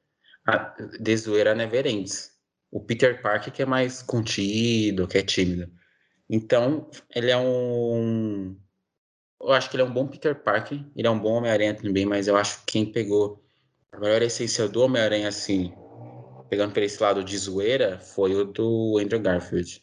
de 0.98 1.16
zoeira 1.16 1.54
never 1.54 1.86
ends. 1.86 2.32
o 2.70 2.80
Peter 2.80 3.20
Parker 3.20 3.52
que 3.52 3.62
é 3.62 3.66
mais 3.66 4.02
contido, 4.02 5.06
que 5.06 5.18
é 5.18 5.22
tímido. 5.22 5.70
Então, 6.30 6.90
ele 7.14 7.30
é 7.30 7.36
um. 7.36 8.56
Eu 9.40 9.52
acho 9.52 9.70
que 9.70 9.76
ele 9.76 9.82
é 9.82 9.86
um 9.86 9.92
bom 9.92 10.06
Peter 10.06 10.34
Parker, 10.34 10.82
ele 10.96 11.06
é 11.06 11.10
um 11.10 11.18
bom 11.18 11.34
Homem-Aranha 11.34 11.74
também, 11.74 12.04
mas 12.04 12.26
eu 12.28 12.36
acho 12.36 12.58
que 12.60 12.72
quem 12.72 12.92
pegou 12.92 13.42
a 13.92 13.98
maior 13.98 14.20
essência 14.20 14.68
do 14.68 14.82
Homem-Aranha, 14.82 15.28
assim, 15.28 15.72
pegando 16.48 16.72
por 16.72 16.82
esse 16.82 17.02
lado 17.02 17.22
de 17.22 17.36
zoeira, 17.36 17.98
foi 17.98 18.34
o 18.34 18.44
do 18.44 18.98
Andrew 18.98 19.20
Garfield. 19.20 19.82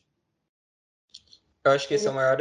Eu 1.63 1.72
acho 1.72 1.88
que 1.88 1.95
esse 1.95 2.05
é 2.05 2.12
o 2.12 2.13
maior 2.13 2.38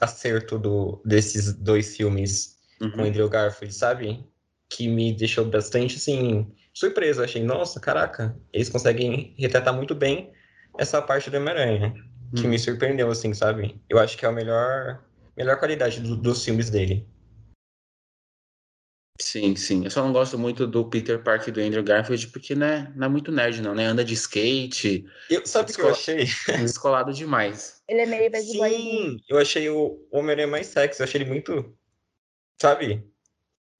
acerto 0.00 0.58
do, 0.58 1.00
desses 1.04 1.52
dois 1.52 1.96
filmes 1.96 2.56
uhum. 2.80 2.90
com 2.90 3.02
o 3.02 3.04
Andrew 3.04 3.28
Garfield, 3.28 3.74
sabe? 3.74 4.26
Que 4.68 4.88
me 4.88 5.12
deixou 5.12 5.44
bastante, 5.44 5.96
assim, 5.96 6.52
surpreso. 6.74 7.22
achei, 7.22 7.42
nossa, 7.42 7.78
caraca, 7.78 8.36
eles 8.52 8.68
conseguem 8.68 9.34
retratar 9.38 9.74
muito 9.74 9.94
bem 9.94 10.32
essa 10.78 11.00
parte 11.00 11.30
do 11.30 11.36
Homem-Aranha. 11.36 11.94
Que 12.34 12.42
me 12.42 12.56
uhum. 12.56 12.58
surpreendeu, 12.58 13.10
assim, 13.10 13.34
sabe? 13.34 13.80
Eu 13.88 13.98
acho 13.98 14.16
que 14.16 14.24
é 14.24 14.28
a 14.28 14.32
melhor, 14.32 15.04
melhor 15.36 15.58
qualidade 15.58 16.00
do, 16.00 16.16
dos 16.16 16.44
filmes 16.44 16.70
dele. 16.70 17.06
Sim, 19.20 19.54
sim. 19.56 19.84
Eu 19.84 19.90
só 19.90 20.02
não 20.02 20.12
gosto 20.12 20.38
muito 20.38 20.66
do 20.66 20.88
Peter 20.88 21.22
Parker 21.22 21.52
do 21.52 21.60
Andrew 21.60 21.82
Garfield 21.82 22.28
porque 22.28 22.54
né, 22.54 22.92
não 22.96 23.06
é 23.06 23.10
muito 23.10 23.30
nerd, 23.30 23.60
não, 23.60 23.74
né? 23.74 23.84
Anda 23.86 24.04
de 24.04 24.14
skate. 24.14 25.04
Eu, 25.30 25.46
sabe 25.46 25.70
o 25.70 25.74
que 25.74 25.80
eu 25.80 25.90
achei? 25.90 26.26
Descolado 26.58 27.12
demais. 27.12 27.82
Ele 27.88 28.00
é 28.00 28.06
meio 28.06 28.30
bad 28.30 28.44
Sim, 28.44 29.18
eu 29.28 29.38
achei 29.38 29.68
o 29.68 30.06
Homem-Aranha 30.10 30.48
mais 30.48 30.66
sexy. 30.66 31.00
Eu 31.00 31.04
achei 31.04 31.20
ele 31.20 31.30
muito. 31.30 31.76
Sabe? 32.60 33.06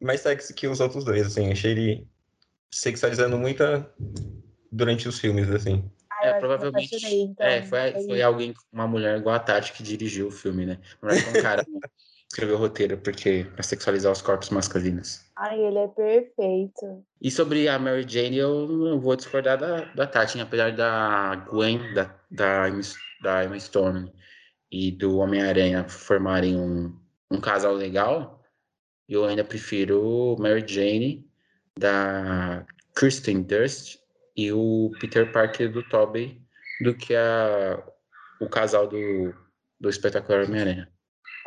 Mais 0.01 0.21
sexy 0.21 0.55
que 0.55 0.67
os 0.67 0.81
outros 0.81 1.05
dois, 1.05 1.27
assim. 1.27 1.47
Eu 1.47 1.53
achei 1.53 1.73
ele 1.73 2.07
sexualizando 2.71 3.39
muito 3.39 3.63
durante 4.71 5.09
os 5.09 5.19
filmes, 5.19 5.51
assim. 5.51 5.91
Ah, 6.11 6.27
é, 6.27 6.39
provavelmente. 6.39 6.95
Então, 7.05 7.47
é, 7.47 7.63
foi, 7.63 7.93
foi 8.05 8.23
alguém, 8.23 8.55
uma 8.73 8.87
mulher 8.87 9.19
igual 9.19 9.35
a 9.35 9.41
Tati 9.41 9.73
que 9.73 9.83
dirigiu 9.83 10.29
o 10.29 10.31
filme, 10.31 10.67
né? 10.67 10.79
Não 11.01 11.11
é 11.11 11.15
um 11.15 11.43
cara. 11.43 11.67
Né? 12.33 12.45
escreveu 12.47 12.57
o 12.57 12.59
roteiro, 12.59 12.97
porque 12.99 13.47
para 13.53 13.63
sexualizar 13.63 14.11
os 14.11 14.23
corpos 14.23 14.49
masculinos. 14.51 15.21
Ai, 15.37 15.61
ele 15.61 15.79
é 15.79 15.89
perfeito. 15.89 17.05
E 17.21 17.31
sobre 17.31 17.69
a 17.69 17.79
Mary 17.79 18.07
Jane, 18.09 18.39
eu 18.39 18.67
não 18.67 18.99
vou 18.99 19.15
discordar 19.15 19.59
da, 19.59 19.85
da 19.93 20.07
Tati, 20.07 20.41
apesar 20.41 20.73
da 20.73 21.37
Gwen, 21.51 21.93
da, 21.93 22.15
da, 22.31 22.67
da 23.21 23.45
Emma 23.45 23.61
Stone 23.61 24.11
e 24.71 24.91
do 24.91 25.19
Homem-Aranha 25.19 25.87
formarem 25.89 26.57
um, 26.57 26.99
um 27.31 27.39
casal 27.39 27.75
legal, 27.75 28.43
eu 29.07 29.25
ainda 29.27 29.45
prefiro 29.45 30.37
Mary 30.39 30.65
Jane, 30.67 31.29
da 31.79 32.65
Kristen 32.95 33.43
Durst 33.43 33.99
e 34.35 34.53
o 34.53 34.91
Peter 35.01 35.31
Parker 35.31 35.71
do 35.71 35.83
Tobey 35.83 36.41
do 36.83 36.95
que 36.95 37.15
a, 37.15 37.83
o 38.41 38.49
casal 38.49 38.87
do, 38.87 39.35
do 39.79 39.91
espetacular 39.91 40.45
Homem-Aranha. 40.45 40.92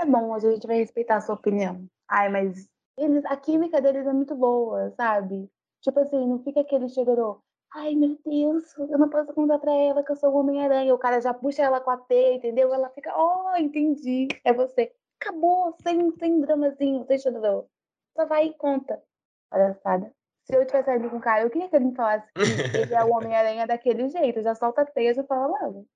É 0.05 0.07
bom, 0.07 0.35
a 0.35 0.39
gente 0.39 0.67
vai 0.67 0.77
respeitar 0.77 1.15
a 1.15 1.21
sua 1.21 1.33
opinião. 1.33 1.83
Ai, 2.07 2.29
mas 2.29 2.69
eles, 2.95 3.25
a 3.25 3.35
química 3.35 3.81
deles 3.81 4.05
é 4.05 4.13
muito 4.13 4.35
boa, 4.35 4.91
sabe? 4.91 5.49
Tipo 5.81 5.99
assim, 5.99 6.27
não 6.27 6.43
fica 6.43 6.61
aquele 6.61 6.87
chororô. 6.87 7.41
Ai, 7.73 7.95
meu 7.95 8.15
Deus, 8.23 8.77
eu 8.77 8.99
não 8.99 9.09
posso 9.09 9.33
contar 9.33 9.57
pra 9.57 9.73
ela 9.73 10.03
que 10.03 10.11
eu 10.11 10.15
sou 10.15 10.31
o 10.31 10.37
Homem-Aranha. 10.37 10.93
O 10.93 10.99
cara 10.99 11.19
já 11.19 11.33
puxa 11.33 11.63
ela 11.63 11.81
com 11.81 11.89
a 11.89 11.97
T, 11.97 12.35
entendeu? 12.35 12.71
Ela 12.71 12.89
fica, 12.91 13.11
oh, 13.17 13.57
entendi, 13.57 14.27
é 14.43 14.53
você. 14.53 14.93
Acabou, 15.19 15.75
sem, 15.81 16.11
sem 16.19 16.39
dramazinho, 16.39 17.03
sem 17.07 17.17
chororô. 17.17 17.67
Só 18.15 18.27
vai 18.27 18.45
e 18.45 18.53
conta. 18.53 19.01
Palhaçada. 19.49 20.13
Se 20.45 20.55
eu 20.55 20.65
tivesse 20.67 20.85
saindo 20.85 21.09
com 21.09 21.17
o 21.17 21.21
cara, 21.21 21.41
eu 21.41 21.49
queria 21.49 21.67
que 21.67 21.75
ele 21.75 21.85
me 21.85 21.95
falasse 21.95 22.31
que 22.31 22.41
ele 22.77 22.93
é 22.93 23.03
o 23.03 23.11
Homem-Aranha 23.11 23.65
daquele 23.65 24.07
jeito. 24.07 24.43
Já 24.43 24.53
solta 24.53 24.83
a 24.83 24.85
teia 24.85 25.19
e 25.19 25.23
fala 25.23 25.47
logo. 25.47 25.87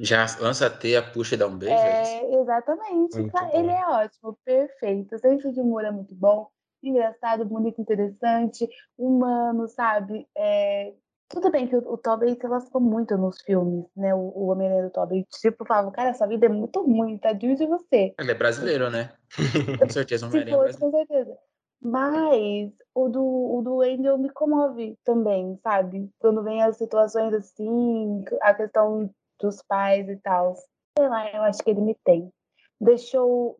Já 0.00 0.26
lança 0.40 0.66
a 0.66 0.70
teia, 0.70 1.02
puxa 1.02 1.34
e 1.34 1.38
dá 1.38 1.46
um 1.46 1.56
beijo? 1.56 1.74
É, 1.74 2.24
é 2.24 2.40
exatamente. 2.40 3.18
Muito 3.18 3.36
ele 3.52 3.70
é 3.70 3.86
ótimo, 3.86 4.38
perfeito. 4.44 5.16
O 5.16 5.18
senso 5.18 5.52
de 5.52 5.60
humor 5.60 5.84
é 5.84 5.90
muito 5.90 6.14
bom, 6.14 6.48
engraçado, 6.82 7.44
bonito, 7.44 7.80
interessante, 7.80 8.68
humano, 8.96 9.68
sabe? 9.68 10.26
É... 10.36 10.92
Tudo 11.28 11.50
bem 11.50 11.66
que 11.66 11.76
o, 11.76 11.92
o 11.92 11.98
Tobey 11.98 12.34
se 12.40 12.46
lascou 12.46 12.80
muito 12.80 13.16
nos 13.18 13.42
filmes, 13.42 13.84
né? 13.96 14.14
O, 14.14 14.32
o 14.34 14.46
Homem-Aranha 14.46 14.84
do 14.84 14.90
Tobey. 14.90 15.26
Tipo, 15.40 15.66
falava, 15.66 15.90
cara, 15.90 16.10
essa 16.10 16.26
vida 16.26 16.46
é 16.46 16.48
muito 16.48 16.80
ruim, 16.80 17.18
tadinho 17.18 17.56
de 17.56 17.66
você. 17.66 18.14
Ele 18.18 18.30
é 18.30 18.34
brasileiro, 18.34 18.88
né? 18.90 19.12
com 19.78 19.88
certeza, 19.90 20.24
o 20.24 20.28
Homem-Aranha 20.28 20.70
é 20.70 20.78
Com 20.78 20.90
certeza. 20.90 21.36
Mas 21.80 22.72
o 22.94 23.08
do, 23.08 23.22
o 23.22 23.62
do 23.62 23.82
Angel 23.82 24.18
me 24.18 24.30
comove 24.30 24.98
também, 25.04 25.58
sabe? 25.62 26.10
Quando 26.18 26.42
vem 26.42 26.62
as 26.62 26.76
situações 26.76 27.32
assim, 27.34 28.24
a 28.42 28.54
questão 28.54 29.10
dos 29.40 29.62
pais 29.62 30.08
e 30.08 30.16
tal. 30.16 30.54
Sei 30.98 31.08
lá, 31.08 31.30
eu 31.32 31.42
acho 31.42 31.62
que 31.62 31.70
ele 31.70 31.80
me 31.80 31.96
tem. 32.04 32.32
Deixou 32.80 33.58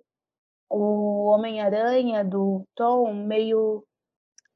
o 0.70 1.26
Homem-Aranha 1.26 2.24
do 2.24 2.66
Tom 2.74 3.14
meio 3.14 3.84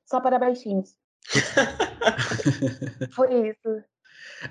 só 0.05 0.21
para 0.21 0.39
baixinhos. 0.39 0.95
Foi 3.15 3.51
isso. 3.51 3.85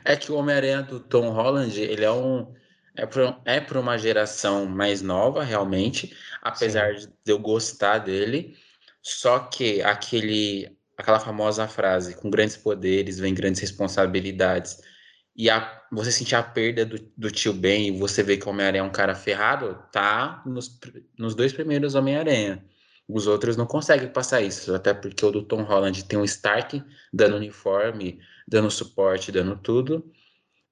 É 0.06 0.16
que 0.16 0.32
o 0.32 0.36
Homem-Aranha 0.36 0.82
do 0.82 1.00
Tom 1.00 1.30
Holland, 1.30 1.80
ele 1.80 2.06
é 2.06 2.12
um. 2.12 2.54
É 2.96 3.06
para 3.06 3.40
é 3.46 3.62
pra 3.62 3.80
uma 3.80 3.98
geração 3.98 4.66
mais 4.66 5.02
nova, 5.02 5.44
realmente, 5.44 6.16
apesar 6.42 6.98
Sim. 7.00 7.08
de 7.24 7.32
eu 7.32 7.40
gostar 7.40 8.00
dele. 8.00 8.58
Só 9.02 9.40
que 9.40 9.82
aquele, 9.82 10.78
aquela 10.98 11.20
famosa 11.20 11.68
frase, 11.68 12.16
com 12.16 12.30
grandes 12.30 12.58
poderes 12.58 13.18
vem 13.18 13.34
grandes 13.34 13.62
responsabilidades 13.62 14.82
e 15.36 15.50
a, 15.50 15.82
você 15.92 16.12
sentir 16.12 16.36
a 16.36 16.44
perda 16.44 16.86
do, 16.86 17.00
do 17.18 17.32
tio 17.32 17.54
Ben 17.54 17.88
e 17.88 18.00
você 18.00 18.22
ver 18.22 18.38
que 18.38 18.48
o 18.48 18.50
Homem-Aranha 18.50 18.82
é 18.82 18.86
um 18.86 18.92
cara 18.92 19.16
ferrado, 19.16 19.78
tá 19.92 20.42
nos, 20.46 20.80
nos 21.18 21.36
dois 21.36 21.54
primeiros 21.54 21.96
Homem-Aranha. 21.96 22.64
Os 23.08 23.28
outros 23.28 23.58
não 23.58 23.66
conseguem 23.66 24.08
passar 24.08 24.42
isso, 24.42 24.74
até 24.74 24.94
porque 24.94 25.26
o 25.26 25.32
do 25.32 25.44
Tom 25.44 25.64
Holland 25.64 26.06
tem 26.06 26.18
um 26.18 26.24
Stark 26.24 26.82
dando 27.12 27.36
uniforme, 27.36 28.20
dando 28.48 28.70
suporte, 28.72 29.32
dando 29.32 29.58
tudo. 29.58 30.12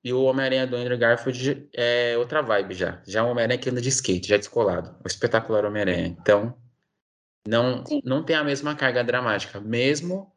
E 0.03 0.13
o 0.13 0.23
Homem-Aranha 0.23 0.65
do 0.65 0.77
Andrew 0.77 0.97
Garfield 0.97 1.69
é 1.73 2.17
outra 2.17 2.41
vibe 2.41 2.73
já. 2.73 3.01
Já 3.05 3.19
é 3.19 3.23
um 3.23 3.31
Homem-Aranha 3.31 3.59
que 3.59 3.69
anda 3.69 3.81
de 3.81 3.89
skate, 3.89 4.29
já 4.29 4.35
é 4.35 4.37
descolado. 4.37 4.95
O 5.03 5.07
espetacular 5.07 5.65
Homem-Aranha. 5.65 6.07
Então, 6.07 6.55
não, 7.45 7.83
não 8.03 8.23
tem 8.23 8.35
a 8.35 8.43
mesma 8.43 8.75
carga 8.75 9.03
dramática. 9.03 9.59
Mesmo 9.59 10.31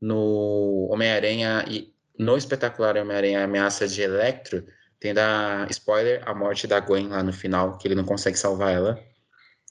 no 0.00 0.88
Homem-Aranha 0.90 1.64
e 1.68 1.94
no 2.18 2.36
espetacular 2.36 2.96
Homem-Aranha 2.96 3.44
Ameaça 3.44 3.86
de 3.86 4.02
Electro, 4.02 4.64
tem 5.00 5.14
da 5.14 5.66
spoiler 5.70 6.22
a 6.28 6.34
morte 6.34 6.66
da 6.66 6.80
Gwen 6.80 7.08
lá 7.08 7.22
no 7.22 7.32
final, 7.32 7.78
que 7.78 7.86
ele 7.86 7.94
não 7.94 8.04
consegue 8.04 8.36
salvar 8.36 8.72
ela, 8.72 8.98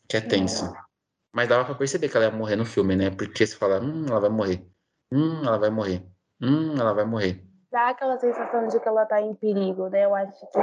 que 0.08 0.16
é 0.16 0.22
tenso. 0.22 0.66
É. 0.66 0.88
Mas 1.34 1.50
dava 1.50 1.66
pra 1.66 1.76
perceber 1.76 2.08
que 2.08 2.16
ela 2.16 2.28
ia 2.28 2.32
morrer 2.32 2.56
no 2.56 2.66
filme, 2.66 2.96
né? 2.96 3.12
Porque 3.12 3.46
se 3.46 3.56
fala, 3.56 3.82
hum, 3.82 4.06
ela 4.08 4.22
vai 4.22 4.30
morrer. 4.30 4.66
Hum, 5.12 5.42
ela 5.46 5.58
vai 5.58 5.70
morrer. 5.70 6.04
Hum, 6.42 6.76
ela 6.80 6.94
vai 6.94 7.06
morrer. 7.06 7.44
Dá 7.70 7.90
aquela 7.90 8.18
sensação 8.18 8.68
de 8.68 8.80
que 8.80 8.88
ela 8.88 9.06
tá 9.06 9.22
em 9.22 9.36
perigo, 9.36 9.90
né? 9.90 10.06
Eu 10.06 10.16
acho 10.16 10.40
que 10.40 10.60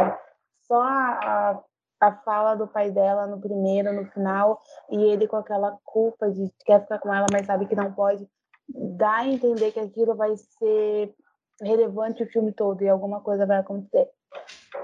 só 0.62 0.80
a, 0.80 1.20
a, 1.20 1.62
a 2.00 2.12
fala 2.22 2.54
do 2.54 2.66
pai 2.66 2.90
dela 2.90 3.26
no 3.26 3.38
primeiro, 3.40 3.92
no 3.92 4.06
final, 4.06 4.62
e 4.90 4.96
ele 5.04 5.28
com 5.28 5.36
aquela 5.36 5.76
culpa 5.84 6.30
de 6.30 6.48
que 6.48 6.64
quer 6.64 6.80
ficar 6.80 6.98
com 6.98 7.12
ela, 7.12 7.26
mas 7.30 7.46
sabe 7.46 7.66
que 7.66 7.76
não 7.76 7.92
pode, 7.92 8.26
dá 8.68 9.16
a 9.16 9.28
entender 9.28 9.72
que 9.72 9.80
aquilo 9.80 10.14
vai 10.14 10.34
ser 10.36 11.14
relevante 11.60 12.22
o 12.22 12.30
filme 12.30 12.52
todo 12.52 12.82
e 12.82 12.88
alguma 12.88 13.20
coisa 13.20 13.46
vai 13.46 13.58
acontecer. 13.58 14.10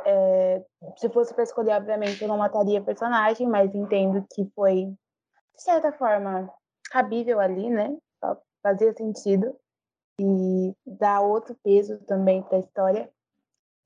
É, 0.07 0.65
se 0.97 1.09
fosse 1.11 1.35
para 1.35 1.45
escolher, 1.45 1.73
obviamente, 1.73 2.23
eu 2.23 2.29
não 2.29 2.39
mataria 2.39 2.81
personagem, 2.81 3.49
mas 3.49 3.75
entendo 3.75 4.25
que 4.33 4.49
foi, 4.55 4.87
de 4.87 5.63
certa 5.63 5.93
forma, 5.93 6.53
cabível 6.91 7.41
ali, 7.41 7.69
né? 7.69 7.97
Fazia 8.63 8.93
sentido 8.93 9.57
e 10.21 10.75
dá 10.87 11.21
outro 11.21 11.57
peso 11.65 11.99
também 12.05 12.43
para 12.43 12.59
a 12.59 12.61
história. 12.61 13.11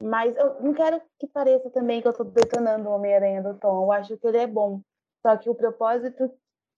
Mas 0.03 0.37
eu 0.37 0.61
não 0.61 0.75
quero 0.75 1.01
que 1.19 1.29
pareça 1.29 1.71
também 1.71 2.03
que 2.03 2.09
eu 2.09 2.11
estou 2.11 2.27
detonando 2.27 2.89
o 2.89 2.93
Homem-Aranha 2.93 3.43
do 3.43 3.55
Tom. 3.59 3.85
Eu 3.85 3.93
acho 3.93 4.19
que 4.19 4.27
ele 4.27 4.39
é 4.39 4.47
bom. 4.47 4.81
Só 5.25 5.37
que 5.37 5.49
o 5.49 5.55
propósito 5.55 6.31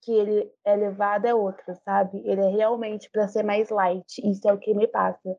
que 0.03 0.11
ele 0.11 0.53
é 0.63 0.75
levado 0.75 1.25
é 1.25 1.33
outro, 1.33 1.75
sabe? 1.83 2.21
Ele 2.23 2.41
é 2.41 2.49
realmente 2.49 3.09
para 3.09 3.27
ser 3.27 3.43
mais 3.43 3.69
light. 3.69 4.21
Isso 4.23 4.47
é 4.47 4.53
o 4.53 4.59
que 4.59 4.73
me 4.75 4.87
passa 4.87 5.35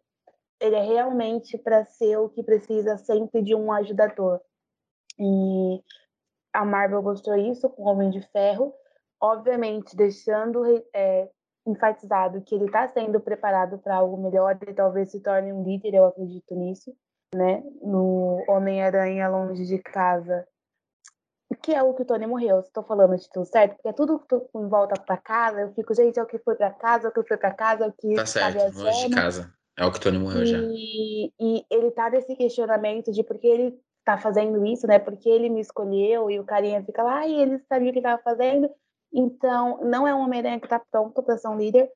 ele 0.60 0.76
é 0.76 0.82
realmente 0.82 1.56
para 1.58 1.84
ser 1.84 2.16
o 2.18 2.28
que 2.28 2.42
precisa 2.42 2.96
sempre 2.98 3.42
de 3.42 3.54
um 3.54 3.72
ajudador. 3.72 4.40
E 5.18 5.82
a 6.52 6.64
Marvel 6.64 7.02
mostrou 7.02 7.36
isso 7.36 7.68
com 7.70 7.82
o 7.82 7.86
Homem 7.86 8.10
de 8.10 8.20
Ferro, 8.30 8.74
obviamente 9.20 9.96
deixando 9.96 10.64
é, 10.94 11.28
enfatizado 11.66 12.42
que 12.42 12.54
ele 12.54 12.66
está 12.66 12.88
sendo 12.88 13.20
preparado 13.20 13.78
para 13.78 13.96
algo 13.96 14.16
melhor 14.16 14.58
e 14.66 14.74
talvez 14.74 15.10
se 15.10 15.20
torne 15.20 15.52
um 15.52 15.62
líder, 15.62 15.94
eu 15.94 16.06
acredito 16.06 16.54
nisso, 16.54 16.94
né? 17.34 17.62
No 17.82 18.42
Homem-Aranha 18.48 19.28
Longe 19.28 19.64
de 19.66 19.78
Casa, 19.78 20.46
que 21.62 21.74
é 21.74 21.82
o 21.82 21.94
que 21.94 22.02
o 22.02 22.04
Tony 22.04 22.26
morreu. 22.26 22.60
Estou 22.60 22.82
falando 22.82 23.16
de 23.16 23.28
tudo 23.30 23.44
certo, 23.46 23.74
porque 23.74 23.88
é 23.88 23.92
tudo 23.92 24.24
em 24.56 24.68
volta 24.68 25.00
para 25.00 25.16
casa. 25.16 25.60
Eu 25.60 25.72
fico, 25.74 25.94
gente, 25.94 26.18
é 26.18 26.22
o 26.22 26.26
que 26.26 26.38
foi 26.38 26.54
para 26.54 26.70
casa, 26.70 27.08
é 27.08 27.10
o 27.10 27.12
que 27.12 27.22
foi 27.22 27.36
para 27.36 27.52
casa, 27.52 27.84
é 27.84 27.88
o 27.88 27.92
que 27.92 28.14
tá 28.14 28.26
certo, 28.26 28.78
longe 28.78 29.08
de 29.08 29.14
casa. 29.14 29.57
É 29.78 29.86
o 29.86 29.92
que 29.92 30.00
Tony 30.00 30.18
morreu 30.18 30.44
já. 30.44 30.58
E, 30.58 31.32
e 31.40 31.64
ele 31.70 31.92
tá 31.92 32.10
nesse 32.10 32.34
questionamento 32.34 33.12
de 33.12 33.22
por 33.22 33.38
que 33.38 33.46
ele 33.46 33.80
tá 34.04 34.18
fazendo 34.18 34.66
isso, 34.66 34.88
né? 34.88 34.98
Porque 34.98 35.28
ele 35.28 35.48
me 35.48 35.60
escolheu 35.60 36.28
e 36.28 36.40
o 36.40 36.44
carinha 36.44 36.82
fica 36.82 37.00
lá 37.00 37.24
e 37.26 37.40
ele 37.40 37.60
sabia 37.68 37.90
o 37.90 37.92
que 37.92 38.02
tava 38.02 38.20
fazendo. 38.20 38.68
Então, 39.12 39.80
não 39.84 40.06
é 40.06 40.12
um 40.12 40.20
Homem-Aranha 40.20 40.58
que 40.58 40.68
tá 40.68 40.82
pronto 40.90 41.22
para 41.22 41.38
ser 41.38 41.46
um 41.46 41.56
líder. 41.56 41.88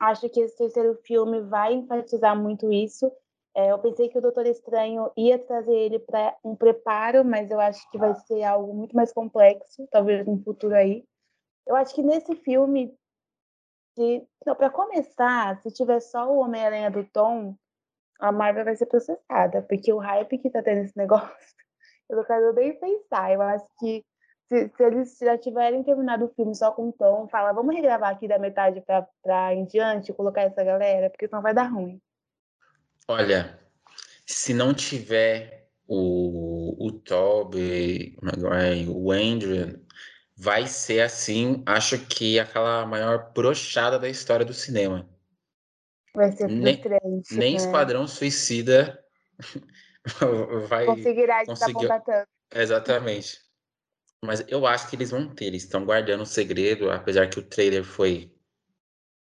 Acho 0.00 0.30
que 0.30 0.40
esse 0.40 0.56
terceiro 0.56 0.98
filme 1.04 1.42
vai 1.42 1.74
enfatizar 1.74 2.34
muito 2.34 2.72
isso. 2.72 3.12
É, 3.54 3.70
eu 3.70 3.78
pensei 3.78 4.08
que 4.08 4.16
o 4.16 4.22
Doutor 4.22 4.46
Estranho 4.46 5.10
ia 5.14 5.38
trazer 5.38 5.76
ele 5.76 5.98
para 5.98 6.34
um 6.42 6.56
preparo, 6.56 7.24
mas 7.24 7.50
eu 7.50 7.60
acho 7.60 7.90
que 7.90 7.98
vai 7.98 8.14
ser 8.14 8.44
algo 8.44 8.74
muito 8.74 8.96
mais 8.96 9.12
complexo, 9.12 9.86
talvez 9.90 10.26
no 10.26 10.42
futuro 10.42 10.74
aí. 10.74 11.04
Eu 11.66 11.76
acho 11.76 11.94
que 11.94 12.02
nesse 12.02 12.34
filme, 12.36 12.94
para 14.56 14.70
começar, 14.70 15.60
se 15.62 15.70
tiver 15.70 16.00
só 16.00 16.30
o 16.30 16.38
Homem-Aranha 16.38 16.90
do 16.90 17.04
Tom, 17.04 17.56
a 18.20 18.32
Marvel 18.32 18.64
vai 18.64 18.76
ser 18.76 18.86
processada, 18.86 19.62
porque 19.62 19.92
o 19.92 19.98
hype 19.98 20.38
que 20.38 20.50
tá 20.50 20.62
tendo 20.62 20.82
esse 20.84 20.96
negócio, 20.96 21.54
eu 22.08 22.16
não 22.16 22.24
quero 22.24 22.52
nem 22.54 22.78
pensar. 22.78 23.32
Eu 23.32 23.42
acho 23.42 23.66
que 23.78 24.04
se, 24.48 24.68
se, 24.68 24.82
eles 24.82 25.18
já 25.18 25.36
tiverem 25.36 25.82
terminado 25.82 26.26
o 26.26 26.34
filme 26.34 26.54
só 26.54 26.70
com 26.70 26.88
o 26.88 26.92
Tom, 26.92 27.28
fala, 27.28 27.52
vamos 27.52 27.74
regravar 27.74 28.10
aqui 28.10 28.28
da 28.28 28.38
metade 28.38 28.82
pra 29.22 29.54
em 29.54 29.64
diante, 29.64 30.12
colocar 30.12 30.42
essa 30.42 30.62
galera, 30.62 31.10
porque 31.10 31.26
senão 31.26 31.42
vai 31.42 31.52
dar 31.52 31.64
ruim. 31.64 32.00
Olha, 33.08 33.58
se 34.24 34.54
não 34.54 34.72
tiver 34.72 35.68
o, 35.86 36.86
o 36.86 36.92
Toby, 36.92 38.16
o 38.88 39.10
Andrew, 39.12 39.84
vai 40.36 40.66
ser 40.66 41.00
assim, 41.00 41.62
acho 41.64 41.98
que 42.06 42.38
aquela 42.38 42.84
maior 42.84 43.32
brochada 43.32 43.98
da 43.98 44.08
história 44.08 44.44
do 44.44 44.52
cinema. 44.52 45.08
Vai 46.14 46.30
ser 46.32 46.48
frustrante. 46.48 47.30
Nem, 47.30 47.38
nem 47.38 47.52
né? 47.52 47.56
Esquadrão 47.56 48.06
Suicida 48.06 49.02
vai 50.68 50.86
conseguirá 50.86 51.44
conseguir... 51.46 51.84
estar 51.84 52.28
Exatamente. 52.54 53.40
Mas 54.24 54.44
eu 54.48 54.66
acho 54.66 54.88
que 54.88 54.96
eles 54.96 55.10
vão 55.10 55.28
ter, 55.28 55.46
eles 55.46 55.64
estão 55.64 55.84
guardando 55.84 56.22
o 56.22 56.26
segredo, 56.26 56.90
apesar 56.90 57.28
que 57.28 57.38
o 57.38 57.42
trailer 57.42 57.84
foi 57.84 58.34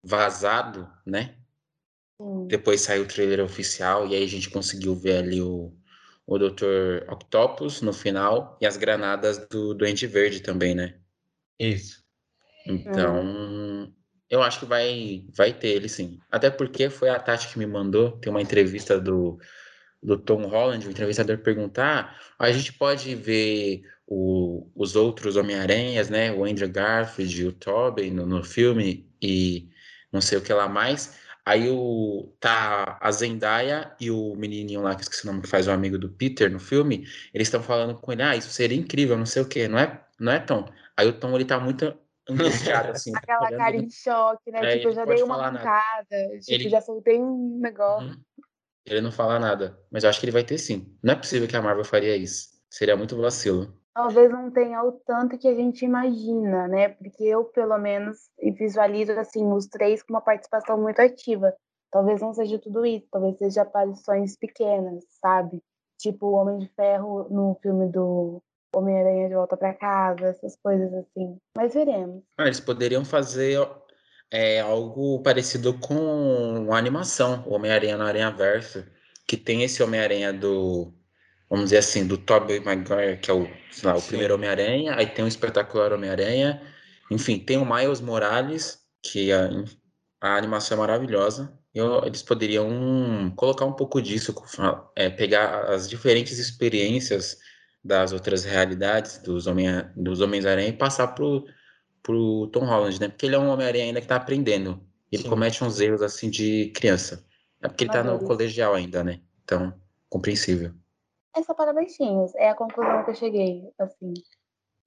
vazado, 0.04 0.92
né? 1.06 1.36
Sim. 2.22 2.48
Depois 2.48 2.82
saiu 2.82 3.04
o 3.04 3.08
trailer 3.08 3.44
oficial 3.44 4.08
e 4.08 4.16
aí 4.16 4.24
a 4.24 4.28
gente 4.28 4.50
conseguiu 4.50 4.96
ver 4.96 5.18
ali 5.18 5.42
o, 5.42 5.74
o 6.26 6.38
Dr. 6.38 7.10
Octopus 7.10 7.82
no 7.82 7.92
final 7.94 8.58
e 8.62 8.66
as 8.66 8.78
granadas 8.78 9.48
do 9.48 9.74
Duende 9.74 10.06
Verde 10.06 10.42
também, 10.42 10.76
né? 10.76 11.00
Isso. 11.60 12.04
Então, 12.66 13.94
eu 14.30 14.42
acho 14.42 14.60
que 14.60 14.66
vai, 14.66 15.26
vai 15.36 15.54
ter 15.54 15.70
ele 15.70 15.90
sim. 15.90 16.20
Até 16.32 16.50
porque 16.50 16.90
foi 16.90 17.10
a 17.10 17.20
Tati 17.20 17.50
que 17.50 17.60
me 17.60 17.66
mandou, 17.66 18.14
tem 18.14 18.32
uma 18.32 18.42
entrevista 18.42 19.00
do, 19.00 19.38
do 20.02 20.18
Tom 20.18 20.48
Holland, 20.48 20.88
o 20.88 20.92
entrevistador 20.92 21.38
perguntar, 21.40 22.20
a 22.40 22.52
gente 22.52 22.74
pode 22.74 23.14
ver 23.16 23.84
o, 24.08 24.70
os 24.76 24.96
outros 24.96 25.36
Homem-Aranhas, 25.36 26.10
né? 26.10 26.32
O 26.32 26.46
Andrew 26.46 26.70
Garfield, 26.70 27.48
o 27.48 27.54
Tobey 27.54 28.12
no, 28.12 28.26
no 28.26 28.44
filme 28.44 29.10
e 29.22 29.70
não 30.12 30.22
sei 30.22 30.38
o 30.38 30.42
que 30.42 30.54
lá 30.54 30.68
mais. 30.68 31.18
Aí 31.46 31.70
o, 31.70 32.34
tá 32.40 32.98
a 33.02 33.12
Zendaya 33.12 33.94
e 34.00 34.10
o 34.10 34.34
menininho 34.36 34.82
lá, 34.82 34.96
que 34.96 35.02
esqueci 35.02 35.24
o 35.24 35.28
nome, 35.28 35.42
que 35.42 35.50
faz 35.50 35.68
o 35.68 35.72
amigo 35.72 35.98
do 35.98 36.10
Peter 36.10 36.50
no 36.50 36.60
filme, 36.60 37.06
eles 37.34 37.48
estão 37.48 37.62
falando 37.62 37.96
com 37.96 38.14
ele, 38.14 38.22
ah, 38.22 38.36
isso 38.36 38.50
seria 38.50 38.78
incrível, 38.78 39.18
não 39.18 39.26
sei 39.26 39.42
o 39.42 39.48
que, 39.48 39.68
não 39.68 39.78
é, 39.78 40.02
não 40.18 40.32
é 40.32 40.40
Tom? 40.40 40.66
Aí 40.98 41.08
o 41.08 41.20
Tom, 41.20 41.36
ele 41.36 41.46
tá 41.46 41.60
muito 41.60 41.98
angustiado, 42.30 42.92
assim. 42.92 43.12
Aquela 43.16 43.48
olhando, 43.48 43.58
cara 43.60 43.76
em 43.76 43.90
choque, 43.90 44.52
né? 44.52 44.60
É, 44.60 44.78
tipo, 44.78 44.90
eu 44.90 44.94
já 44.94 45.06
dei 45.06 45.24
uma 45.24 45.38
mancada, 45.52 46.06
tipo, 46.40 46.44
Ele- 46.50 46.70
já 46.70 46.82
soltei 46.82 47.20
um 47.20 47.60
negócio. 47.60 48.10
Uhum. 48.10 48.22
Ele 48.86 49.02
não 49.02 49.12
fala 49.12 49.40
nada, 49.40 49.80
mas 49.90 50.04
eu 50.04 50.10
acho 50.10 50.20
que 50.20 50.26
ele 50.26 50.34
vai 50.34 50.44
ter 50.44 50.58
sim. 50.58 50.98
Não 51.02 51.14
é 51.14 51.16
possível 51.16 51.48
que 51.48 51.56
a 51.56 51.62
Marvel 51.62 51.86
faria 51.86 52.18
isso. 52.18 52.50
Seria 52.70 52.98
muito 52.98 53.16
vacilo. 53.16 53.74
Talvez 53.94 54.30
não 54.30 54.52
tenha 54.52 54.84
o 54.84 54.92
tanto 54.92 55.38
que 55.38 55.48
a 55.48 55.54
gente 55.54 55.86
imagina, 55.86 56.68
né? 56.68 56.90
Porque 56.90 57.24
eu, 57.24 57.46
pelo 57.46 57.78
menos, 57.78 58.18
visualizo, 58.58 59.12
assim, 59.14 59.50
os 59.54 59.68
três 59.68 60.04
com 60.04 60.14
uma 60.14 60.22
participação 60.22 60.82
muito 60.82 61.00
ativa. 61.00 61.56
Talvez 61.92 62.20
não 62.20 62.34
seja 62.34 62.58
tudo 62.60 62.86
isso, 62.86 63.08
talvez 63.12 63.38
seja 63.38 63.62
aparições 63.62 64.36
pequenas, 64.36 65.06
sabe? 65.22 65.62
Tipo 66.00 66.26
o 66.26 66.32
Homem 66.34 66.58
de 66.58 66.68
Ferro 66.70 67.28
no 67.30 67.56
filme 67.62 67.88
do 67.88 68.42
Volta 69.44 69.58
pra 69.58 69.74
Casa, 69.74 70.28
essas 70.28 70.56
coisas 70.56 70.94
assim. 70.94 71.38
Mas 71.58 71.74
veremos. 71.74 72.24
Ah, 72.38 72.46
eles 72.46 72.62
poderiam 72.62 73.04
fazer 73.04 73.60
é, 74.32 74.62
algo 74.62 75.22
parecido 75.22 75.74
com 75.80 76.70
a 76.72 76.78
animação, 76.78 77.44
o 77.46 77.54
Homem-Aranha 77.54 77.98
no 77.98 78.06
Aranha 78.06 78.32
Verso, 78.32 78.86
que 79.28 79.36
tem 79.36 79.64
esse 79.64 79.84
Homem-Aranha 79.84 80.32
do, 80.32 80.94
vamos 81.50 81.66
dizer 81.66 81.80
assim, 81.80 82.08
do 82.08 82.18
Tobey 82.18 82.62
Maguire, 82.62 83.20
que 83.20 83.30
é 83.30 83.34
o, 83.34 83.46
sei 83.70 83.90
lá, 83.90 83.98
o 83.98 84.02
primeiro 84.02 84.36
Homem-Aranha, 84.36 84.96
aí 84.96 85.08
tem 85.08 85.26
o 85.26 85.28
espetacular 85.28 85.92
Homem-Aranha, 85.92 86.62
enfim, 87.12 87.38
tem 87.38 87.58
o 87.58 87.66
Miles 87.66 88.00
Morales, 88.00 88.80
que 89.02 89.30
a, 89.34 89.50
a 90.22 90.38
animação 90.38 90.78
é 90.78 90.80
maravilhosa. 90.80 91.54
Eu- 91.76 92.06
eles 92.06 92.24
poderiam 92.24 93.34
colocar 93.36 93.66
um 93.66 93.74
pouco 93.74 94.02
disso, 94.02 94.34
é, 94.96 95.10
pegar 95.10 95.66
as 95.66 95.90
diferentes 95.90 96.40
experiências 96.40 97.38
das 97.84 98.12
outras 98.14 98.44
realidades 98.46 99.18
dos 99.18 99.46
homem 99.48 99.68
dos 99.96 100.22
Homens-Aranha 100.22 100.70
e 100.70 100.74
passar 100.74 101.08
pro 101.10 101.46
pro 102.02 102.48
Tom 102.48 102.66
Holland, 102.66 103.00
né? 103.00 103.08
Porque 103.08 103.26
ele 103.26 103.36
é 103.36 103.40
um 103.40 103.48
Homem-Aranha 103.48 103.86
ainda 103.86 104.02
que 104.02 104.08
tá 104.08 104.18
aprendendo. 104.18 104.86
Ele 105.10 105.24
Sim. 105.24 105.30
comete 105.30 105.64
uns 105.64 105.80
erros 105.80 106.02
assim 106.02 106.30
de 106.30 106.70
criança. 106.76 107.26
É 107.62 107.68
porque 107.70 107.86
ele 107.86 107.92
tá 107.92 108.04
no 108.04 108.20
colegial 108.20 108.74
ainda, 108.74 109.04
né? 109.04 109.22
Então, 109.44 109.74
compreensível. 110.10 110.74
É 111.36 111.42
só 111.42 111.54
para 111.54 111.72
baixinhos, 111.74 112.36
é 112.36 112.50
a 112.50 112.56
conclusão 112.56 113.04
que 113.06 113.12
eu 113.12 113.16
cheguei, 113.16 113.64
assim. 113.80 114.14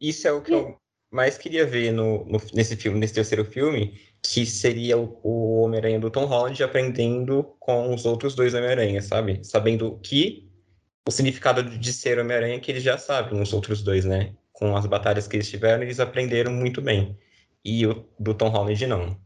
Isso 0.00 0.28
é 0.28 0.32
o 0.32 0.42
que 0.42 0.52
eu 0.52 0.78
mais 1.10 1.38
queria 1.38 1.66
ver 1.66 1.90
no, 1.90 2.24
no- 2.26 2.40
nesse 2.52 2.76
filme, 2.76 2.98
nesse 2.98 3.14
terceiro 3.14 3.44
filme, 3.44 3.98
que 4.22 4.44
seria 4.44 4.98
o, 4.98 5.18
o 5.22 5.62
Homem-Aranha 5.62 5.98
do 5.98 6.10
Tom 6.10 6.26
Holland 6.26 6.62
aprendendo 6.62 7.44
com 7.58 7.94
os 7.94 8.04
outros 8.04 8.34
dois 8.34 8.52
Homem-Aranha, 8.52 9.00
sabe? 9.00 9.42
Sabendo 9.42 9.98
que 10.00 10.45
o 11.06 11.10
significado 11.10 11.62
de 11.62 11.92
ser 11.92 12.18
Homem-Aranha 12.18 12.60
que 12.60 12.70
eles 12.70 12.82
já 12.82 12.98
sabem, 12.98 13.40
os 13.40 13.52
outros 13.52 13.82
dois, 13.82 14.04
né? 14.04 14.34
Com 14.52 14.76
as 14.76 14.86
batalhas 14.86 15.28
que 15.28 15.36
eles 15.36 15.48
tiveram, 15.48 15.82
eles 15.82 16.00
aprenderam 16.00 16.50
muito 16.52 16.82
bem. 16.82 17.16
E 17.64 17.86
o 17.86 18.04
do 18.18 18.34
Tom 18.34 18.48
Holland 18.48 18.86
não, 18.86 19.16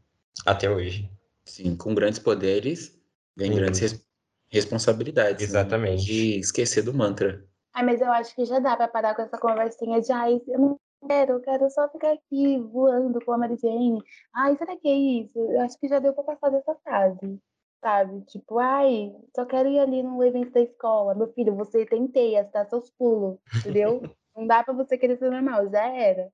até 0.47 0.69
hoje. 0.71 1.11
Sim, 1.45 1.77
com 1.77 1.95
grandes 1.95 2.19
poderes, 2.19 2.99
vem 3.37 3.51
Sim. 3.51 3.57
grandes 3.59 3.81
res- 3.81 4.05
responsabilidades. 4.49 5.40
né? 5.53 5.61
Exatamente. 5.61 6.05
De 6.05 6.38
esquecer 6.38 6.83
do 6.83 6.93
mantra. 6.93 7.45
Ai, 7.73 7.85
mas 7.85 8.01
eu 8.01 8.11
acho 8.12 8.35
que 8.35 8.45
já 8.45 8.59
dá 8.59 8.77
pra 8.77 8.88
parar 8.88 9.14
com 9.14 9.23
essa 9.23 9.38
conversinha 9.38 10.01
de 10.01 10.12
ai, 10.12 10.40
eu 10.49 10.59
não 10.59 10.81
quero, 11.09 11.33
eu 11.35 11.40
quero 11.40 11.71
só 11.71 11.88
ficar 11.88 12.12
aqui 12.12 12.59
voando 12.59 13.25
com 13.25 13.33
a 13.33 13.38
Mary 13.38 13.57
Jane. 13.61 14.03
Ai, 14.35 14.57
será 14.57 14.77
que 14.77 14.88
é 14.88 14.95
isso? 14.95 15.38
Eu 15.38 15.61
acho 15.62 15.79
que 15.79 15.88
já 15.88 15.99
deu 15.99 16.12
pra 16.12 16.25
passar 16.25 16.51
dessa 16.51 16.75
fase. 16.85 17.38
Sabe? 17.81 18.21
Tipo, 18.27 18.59
ai, 18.59 19.14
só 19.35 19.47
quero 19.47 19.69
ir 19.69 19.79
ali 19.79 20.03
no 20.03 20.23
evento 20.23 20.53
da 20.53 20.61
escola. 20.61 21.14
Meu 21.14 21.33
filho, 21.33 21.55
você 21.55 21.87
tem 21.87 22.07
teias, 22.07 22.51
dá 22.53 22.64
seus 22.66 22.90
pulos, 22.90 23.38
entendeu? 23.57 24.03
não 24.37 24.47
dá 24.47 24.62
pra 24.62 24.75
você 24.75 24.99
querer 24.99 25.19
ser 25.19 25.31
normal, 25.31 25.69
já 25.71 25.87
era. 25.87 26.31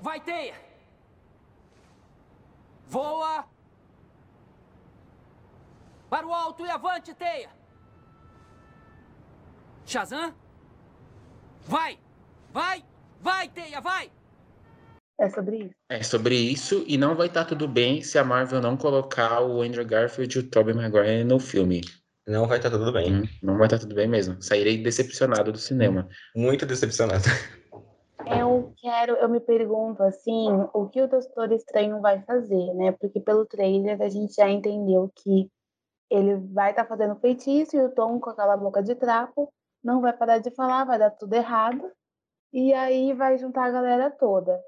Vai, 0.00 0.20
Teia! 0.20 0.54
Voa! 2.86 3.46
Para 6.10 6.26
o 6.26 6.34
alto 6.34 6.66
e 6.66 6.70
avante, 6.70 7.14
Teia! 7.14 7.48
Shazam? 9.86 10.34
Vai! 11.62 11.98
Vai! 12.52 12.84
Vai, 13.20 13.48
Teia, 13.48 13.80
vai! 13.80 14.10
É 15.22 15.28
sobre 15.28 15.56
isso. 15.58 15.74
É 15.88 16.02
sobre 16.02 16.34
isso, 16.34 16.84
e 16.84 16.98
não 16.98 17.14
vai 17.14 17.28
estar 17.28 17.44
tudo 17.44 17.68
bem 17.68 18.02
se 18.02 18.18
a 18.18 18.24
Marvel 18.24 18.60
não 18.60 18.76
colocar 18.76 19.40
o 19.40 19.62
Andrew 19.62 19.86
Garfield 19.86 20.36
e 20.36 20.40
o 20.40 20.50
Tobey 20.50 20.74
Maguire 20.74 21.22
no 21.22 21.38
filme. 21.38 21.80
Não 22.26 22.48
vai 22.48 22.56
estar 22.56 22.70
tudo 22.70 22.92
bem. 22.92 23.14
Hum, 23.14 23.22
Não 23.40 23.56
vai 23.56 23.68
estar 23.68 23.78
tudo 23.78 23.94
bem 23.94 24.08
mesmo. 24.08 24.42
Sairei 24.42 24.82
decepcionado 24.82 25.52
do 25.52 25.58
cinema. 25.58 26.08
Muito 26.34 26.66
decepcionado. 26.66 27.22
Eu 28.26 28.72
quero, 28.78 29.14
eu 29.14 29.28
me 29.28 29.38
pergunto 29.38 30.02
assim, 30.02 30.48
o 30.72 30.88
que 30.88 31.00
o 31.00 31.08
Doutor 31.08 31.52
Estranho 31.52 32.00
vai 32.00 32.22
fazer, 32.22 32.74
né? 32.74 32.92
Porque 32.92 33.20
pelo 33.20 33.46
trailer 33.46 34.00
a 34.02 34.08
gente 34.08 34.34
já 34.34 34.48
entendeu 34.48 35.10
que 35.14 35.48
ele 36.10 36.34
vai 36.52 36.70
estar 36.70 36.84
fazendo 36.84 37.16
feitiço 37.16 37.76
e 37.76 37.80
o 37.80 37.90
Tom 37.90 38.18
com 38.18 38.30
aquela 38.30 38.56
boca 38.56 38.82
de 38.82 38.94
trapo 38.94 39.52
não 39.82 40.00
vai 40.00 40.12
parar 40.12 40.38
de 40.38 40.50
falar, 40.50 40.84
vai 40.84 40.98
dar 40.98 41.10
tudo 41.10 41.34
errado. 41.34 41.90
E 42.52 42.72
aí 42.74 43.12
vai 43.12 43.38
juntar 43.38 43.64
a 43.64 43.70
galera 43.70 44.10
toda. 44.10 44.60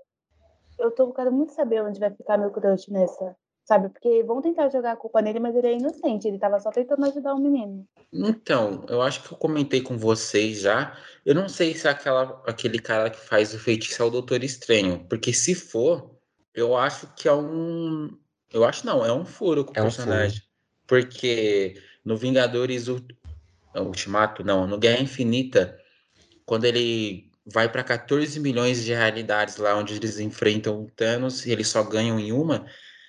Eu 0.79 0.91
tô, 0.91 1.13
quero 1.13 1.33
muito 1.33 1.53
saber 1.53 1.83
onde 1.83 2.01
vai 2.01 2.11
ficar 2.11 2.37
meu 2.39 2.51
crush 2.51 2.91
nessa, 2.91 3.37
sabe? 3.65 3.89
Porque 3.89 4.23
vão 4.25 4.43
tentar 4.43 4.69
jogar 4.69 4.93
a 4.93 4.97
culpa 4.97 5.23
nele, 5.23 5.39
mas 5.39 5.55
ele 5.55 5.67
é 5.69 5.77
inocente, 5.77 6.27
ele 6.29 6.39
tava 6.39 6.59
só 6.61 6.71
tentando 6.71 7.05
ajudar 7.07 7.35
o 7.35 7.41
menino. 7.41 7.87
Então, 8.13 8.85
eu 8.89 9.03
acho 9.03 9.23
que 9.23 9.33
eu 9.33 9.39
comentei 9.39 9.81
com 9.81 9.97
vocês 9.97 10.61
já. 10.61 10.97
Eu 11.25 11.35
não 11.35 11.49
sei 11.49 11.75
se 11.75 11.89
aquela, 11.89 12.43
aquele 12.47 12.79
cara 12.79 13.11
que 13.11 13.19
faz 13.19 13.53
o 13.55 13.59
feitiço 13.59 14.03
é 14.03 14.05
o 14.05 14.11
Doutor 14.11 14.45
Estranho. 14.45 15.05
Porque 15.09 15.33
se 15.33 15.55
for, 15.55 16.17
eu 16.55 16.77
acho 16.77 17.13
que 17.15 17.27
é 17.27 17.33
um, 17.33 18.17
Eu 18.53 18.65
acho 18.65 18.87
não, 18.87 19.05
é 19.05 19.13
um 19.13 19.25
furo 19.25 19.65
com 19.65 19.73
o 19.73 19.75
É 19.77 19.81
um 19.81 19.85
personagem. 19.85 20.41
Porque 20.87 21.75
no 22.05 22.17
Vingadores 22.17 22.87
Ult- 22.87 23.17
Ultimato, 23.75 24.45
não, 24.45 24.67
no 24.67 24.79
Guerra 24.79 25.03
Infinita, 25.03 25.77
quando 26.47 26.67
ele 26.67 27.33
vai 27.47 27.71
para 27.71 27.85
14 27.85 28.39
milhões 28.41 28.85
de 28.85 28.93
realidades 28.93 29.57
lá 29.57 29.77
onde 29.77 29.95
eles 29.95 30.19
enfrentam 30.19 30.83
o 30.83 30.91
Thanos 30.91 31.45
e 31.45 31.51
eles 31.51 31.69
só 31.69 31.83
ganham 31.83 32.19
em 32.19 32.33
uma, 32.33 32.67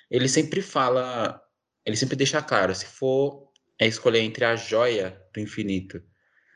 ele 0.09 0.27
sempre 0.27 0.61
fala, 0.61 1.41
ele 1.85 1.95
sempre 1.95 2.15
deixa 2.15 2.41
claro, 2.41 2.73
se 2.75 2.85
for 2.85 3.45
é 3.79 3.87
escolher 3.87 4.19
entre 4.19 4.45
a 4.45 4.55
joia 4.55 5.21
do 5.33 5.39
infinito, 5.39 6.01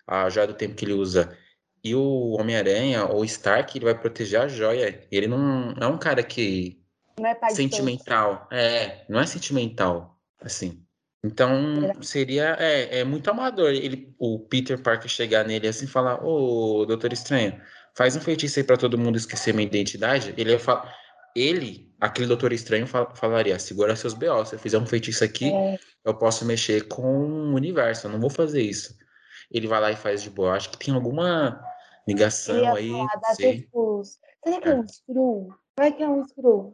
a 0.08 0.30
joia 0.30 0.48
do 0.48 0.54
tempo 0.54 0.76
que 0.76 0.86
ele 0.86 0.94
usa, 0.94 1.38
e 1.84 1.96
o 1.96 2.38
Homem-Aranha 2.40 3.06
ou 3.06 3.22
o 3.22 3.26
Stark, 3.26 3.78
ele 3.78 3.86
vai 3.86 3.98
proteger 3.98 4.42
a 4.42 4.48
joia. 4.48 5.08
Ele 5.12 5.28
não 5.28 5.74
é 5.80 5.88
um 5.88 5.98
cara 5.98 6.22
que 6.22 6.82
Não 7.18 7.26
é 7.26 7.50
sentimental. 7.50 8.48
É, 8.52 9.06
não 9.08 9.20
é 9.20 9.26
sentimental, 9.26 10.20
assim. 10.42 10.86
Então, 11.24 11.92
seria, 12.02 12.56
é, 12.60 13.00
é 13.00 13.04
muito 13.04 13.30
amador 13.30 13.70
ele, 13.72 14.14
o 14.18 14.40
Peter 14.40 14.82
Parker 14.82 15.10
chegar 15.10 15.46
nele 15.46 15.68
assim 15.68 15.86
e 15.86 15.88
falar, 15.90 16.24
ô, 16.24 16.86
Doutor 16.86 17.12
Estranho, 17.12 17.60
faz 17.94 18.16
um 18.16 18.22
feitiço 18.22 18.58
aí 18.60 18.64
pra 18.64 18.78
todo 18.78 18.98
mundo 18.98 19.18
esquecer 19.18 19.54
minha 19.54 19.68
identidade. 19.68 20.34
Ele 20.38 20.52
ia 20.52 20.60
falar, 20.60 20.96
ele, 21.36 21.94
aquele 22.00 22.28
Doutor 22.28 22.54
Estranho, 22.54 22.88
fal- 22.88 23.14
falaria, 23.16 23.60
segura 23.60 23.96
seus 23.98 24.14
B.O., 24.14 24.46
se 24.46 24.56
eu 24.56 24.60
fizer 24.60 24.78
um 24.78 24.86
feitiço 24.86 25.24
aqui, 25.24 25.52
É, 25.52 25.78
eu 26.06 26.14
posso 26.14 26.46
mexer 26.46 26.88
com 26.88 27.04
o 27.04 27.54
universo, 27.54 28.08
eu 28.08 28.12
não 28.12 28.20
vou 28.22 28.30
fazer 28.30 28.62
isso. 28.62 28.98
Ele 29.52 29.68
vai 29.68 29.82
lá 29.82 29.92
e 29.92 29.98
faz 29.98 30.24
de 30.24 30.30
boa. 30.30 30.54
Acho 30.54 30.70
que 30.70 30.78
tem 30.78 30.94
alguma 30.94 31.60
ligação 32.08 32.76
aí, 32.76 32.90
falar 32.90 33.36
sei. 33.36 33.68
Será 34.42 34.62
que 34.62 34.68
é 34.70 34.72
É. 34.72 34.76
um 34.76 34.88
Screw? 34.88 35.54
Será 35.78 35.92
que 35.92 36.04
é 36.04 36.08
um 36.10 36.26
Screw? 36.26 36.74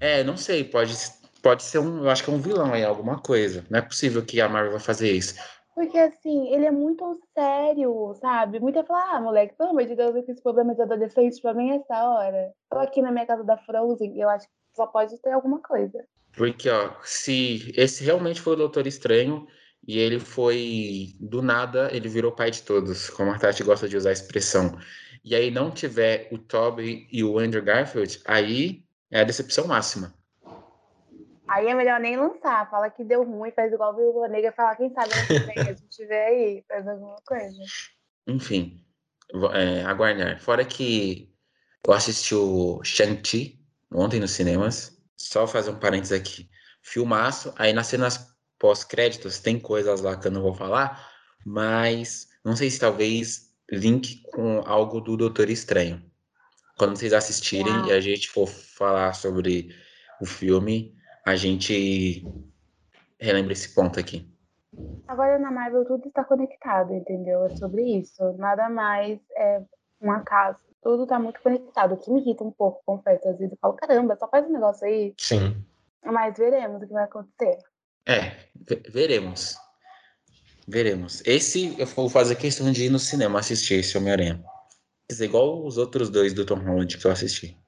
É, 0.00 0.24
não 0.24 0.36
sei, 0.36 0.64
pode, 0.64 0.94
pode 1.42 1.62
ser 1.62 1.78
um, 1.78 2.04
eu 2.04 2.10
acho 2.10 2.24
que 2.24 2.30
é 2.30 2.32
um 2.32 2.40
vilão 2.40 2.72
aí, 2.72 2.84
alguma 2.84 3.18
coisa. 3.18 3.64
Não 3.70 3.78
é 3.78 3.82
possível 3.82 4.24
que 4.24 4.40
a 4.40 4.48
Marvel 4.48 4.72
vai 4.72 4.80
fazer 4.80 5.10
isso. 5.12 5.34
Porque 5.74 5.98
assim, 5.98 6.52
ele 6.52 6.66
é 6.66 6.70
muito 6.70 7.18
sério, 7.34 8.14
sabe? 8.20 8.60
Muita 8.60 8.84
fala, 8.84 9.16
ah, 9.16 9.20
moleque, 9.20 9.54
pelo 9.56 9.70
amor 9.70 9.84
de 9.84 9.94
Deus, 9.94 10.14
eu 10.14 10.24
fiz 10.24 10.40
problemas 10.40 10.76
de 10.76 10.82
adolescente 10.82 11.40
pra 11.40 11.54
mim 11.54 11.70
essa 11.70 12.04
hora. 12.04 12.52
Tô 12.68 12.78
aqui 12.78 13.00
na 13.00 13.10
minha 13.10 13.26
casa 13.26 13.44
da 13.44 13.56
Frozen, 13.56 14.18
eu 14.20 14.28
acho 14.28 14.46
que 14.46 14.52
só 14.76 14.86
pode 14.86 15.16
ter 15.22 15.32
alguma 15.32 15.60
coisa. 15.60 16.04
Porque, 16.36 16.68
ó, 16.68 16.92
se 17.02 17.72
esse 17.76 18.04
realmente 18.04 18.40
foi 18.40 18.52
o 18.52 18.56
Doutor 18.56 18.86
Estranho 18.86 19.46
e 19.86 19.98
ele 19.98 20.18
foi, 20.18 21.14
do 21.18 21.40
nada, 21.40 21.88
ele 21.92 22.08
virou 22.08 22.32
pai 22.32 22.50
de 22.50 22.62
todos, 22.62 23.08
como 23.10 23.30
a 23.30 23.38
Tati 23.38 23.64
gosta 23.64 23.88
de 23.88 23.96
usar 23.96 24.10
a 24.10 24.12
expressão, 24.12 24.76
e 25.24 25.34
aí 25.34 25.50
não 25.50 25.70
tiver 25.70 26.28
o 26.30 26.38
Tobey 26.38 27.08
e 27.10 27.24
o 27.24 27.38
Andrew 27.38 27.62
Garfield, 27.62 28.20
aí 28.26 28.84
é 29.10 29.20
a 29.20 29.24
decepção 29.24 29.66
máxima. 29.66 30.14
Aí 31.50 31.66
é 31.66 31.74
melhor 31.74 31.98
nem 31.98 32.16
lançar, 32.16 32.70
fala 32.70 32.88
que 32.88 33.02
deu 33.02 33.24
ruim, 33.24 33.50
faz 33.50 33.72
igual 33.72 33.92
o 33.92 33.96
Viúva 33.96 34.28
Negra, 34.28 34.52
fala, 34.52 34.76
quem 34.76 34.88
sabe 34.94 35.10
vem 35.46 35.58
a 35.58 35.72
gente 35.72 36.06
vê 36.06 36.20
aí, 36.20 36.64
faz 36.68 36.86
alguma 36.86 37.16
coisa. 37.26 37.58
Enfim, 38.24 38.80
é, 39.52 39.82
aguardar. 39.82 40.40
Fora 40.40 40.64
que 40.64 41.34
eu 41.84 41.92
assisti 41.92 42.36
o 42.36 42.80
Shang-Chi 42.84 43.58
ontem 43.92 44.20
nos 44.20 44.30
cinemas. 44.30 44.96
Só 45.16 45.44
fazer 45.44 45.70
um 45.70 45.78
parênteses 45.78 46.12
aqui. 46.12 46.48
Filmaço. 46.82 47.52
Aí 47.56 47.72
nas 47.72 47.88
cenas 47.88 48.32
pós-créditos 48.56 49.40
tem 49.40 49.58
coisas 49.58 50.00
lá 50.02 50.16
que 50.16 50.28
eu 50.28 50.30
não 50.30 50.42
vou 50.42 50.54
falar, 50.54 51.10
mas 51.44 52.28
não 52.44 52.54
sei 52.54 52.70
se 52.70 52.78
talvez 52.78 53.50
link 53.68 54.22
com 54.22 54.60
algo 54.64 55.00
do 55.00 55.16
Doutor 55.16 55.50
Estranho. 55.50 56.00
Quando 56.78 56.96
vocês 56.96 57.12
assistirem 57.12 57.72
Uau. 57.72 57.86
e 57.88 57.92
a 57.92 58.00
gente 58.00 58.28
for 58.28 58.46
falar 58.46 59.14
sobre 59.14 59.74
o 60.20 60.26
filme, 60.26 60.94
a 61.30 61.36
gente 61.36 62.24
relembra 63.18 63.52
esse 63.52 63.74
ponto 63.74 63.98
aqui. 63.98 64.28
Agora 65.08 65.38
na 65.38 65.50
Marvel 65.50 65.84
tudo 65.84 66.08
está 66.08 66.24
conectado, 66.24 66.94
entendeu? 66.94 67.44
É 67.44 67.56
sobre 67.56 67.82
isso. 67.98 68.22
Nada 68.38 68.68
mais 68.68 69.18
é 69.36 69.62
um 70.00 70.10
acaso. 70.12 70.58
Tudo 70.82 71.06
tá 71.06 71.18
muito 71.18 71.40
conectado, 71.42 71.92
o 71.94 71.96
que 71.98 72.10
me 72.10 72.20
irrita 72.20 72.42
um 72.44 72.50
pouco, 72.50 72.80
confesso. 72.86 73.28
Às 73.28 73.36
vezes 73.38 73.52
eu 73.52 73.58
falo, 73.60 73.74
caramba, 73.74 74.16
só 74.18 74.28
faz 74.28 74.46
um 74.46 74.52
negócio 74.52 74.86
aí, 74.86 75.12
Sim. 75.18 75.62
mas 76.04 76.36
veremos 76.38 76.82
o 76.82 76.86
que 76.86 76.92
vai 76.92 77.04
acontecer. 77.04 77.58
É, 78.06 78.30
ve- 78.54 78.82
veremos. 78.88 79.56
Veremos. 80.66 81.22
Esse 81.26 81.78
eu 81.78 81.86
vou 81.86 82.08
fazer 82.08 82.36
questão 82.36 82.70
de 82.72 82.84
ir 82.86 82.90
no 82.90 82.98
cinema 82.98 83.40
assistir 83.40 83.74
esse 83.80 83.96
Homem-Aranha. 83.98 84.42
Quer 85.08 85.14
dizer, 85.14 85.24
igual 85.26 85.66
os 85.66 85.76
outros 85.76 86.08
dois 86.08 86.32
do 86.32 86.46
Tom 86.46 86.60
Holland 86.60 86.96
que 86.96 87.04
eu 87.06 87.10
assisti. 87.10 87.58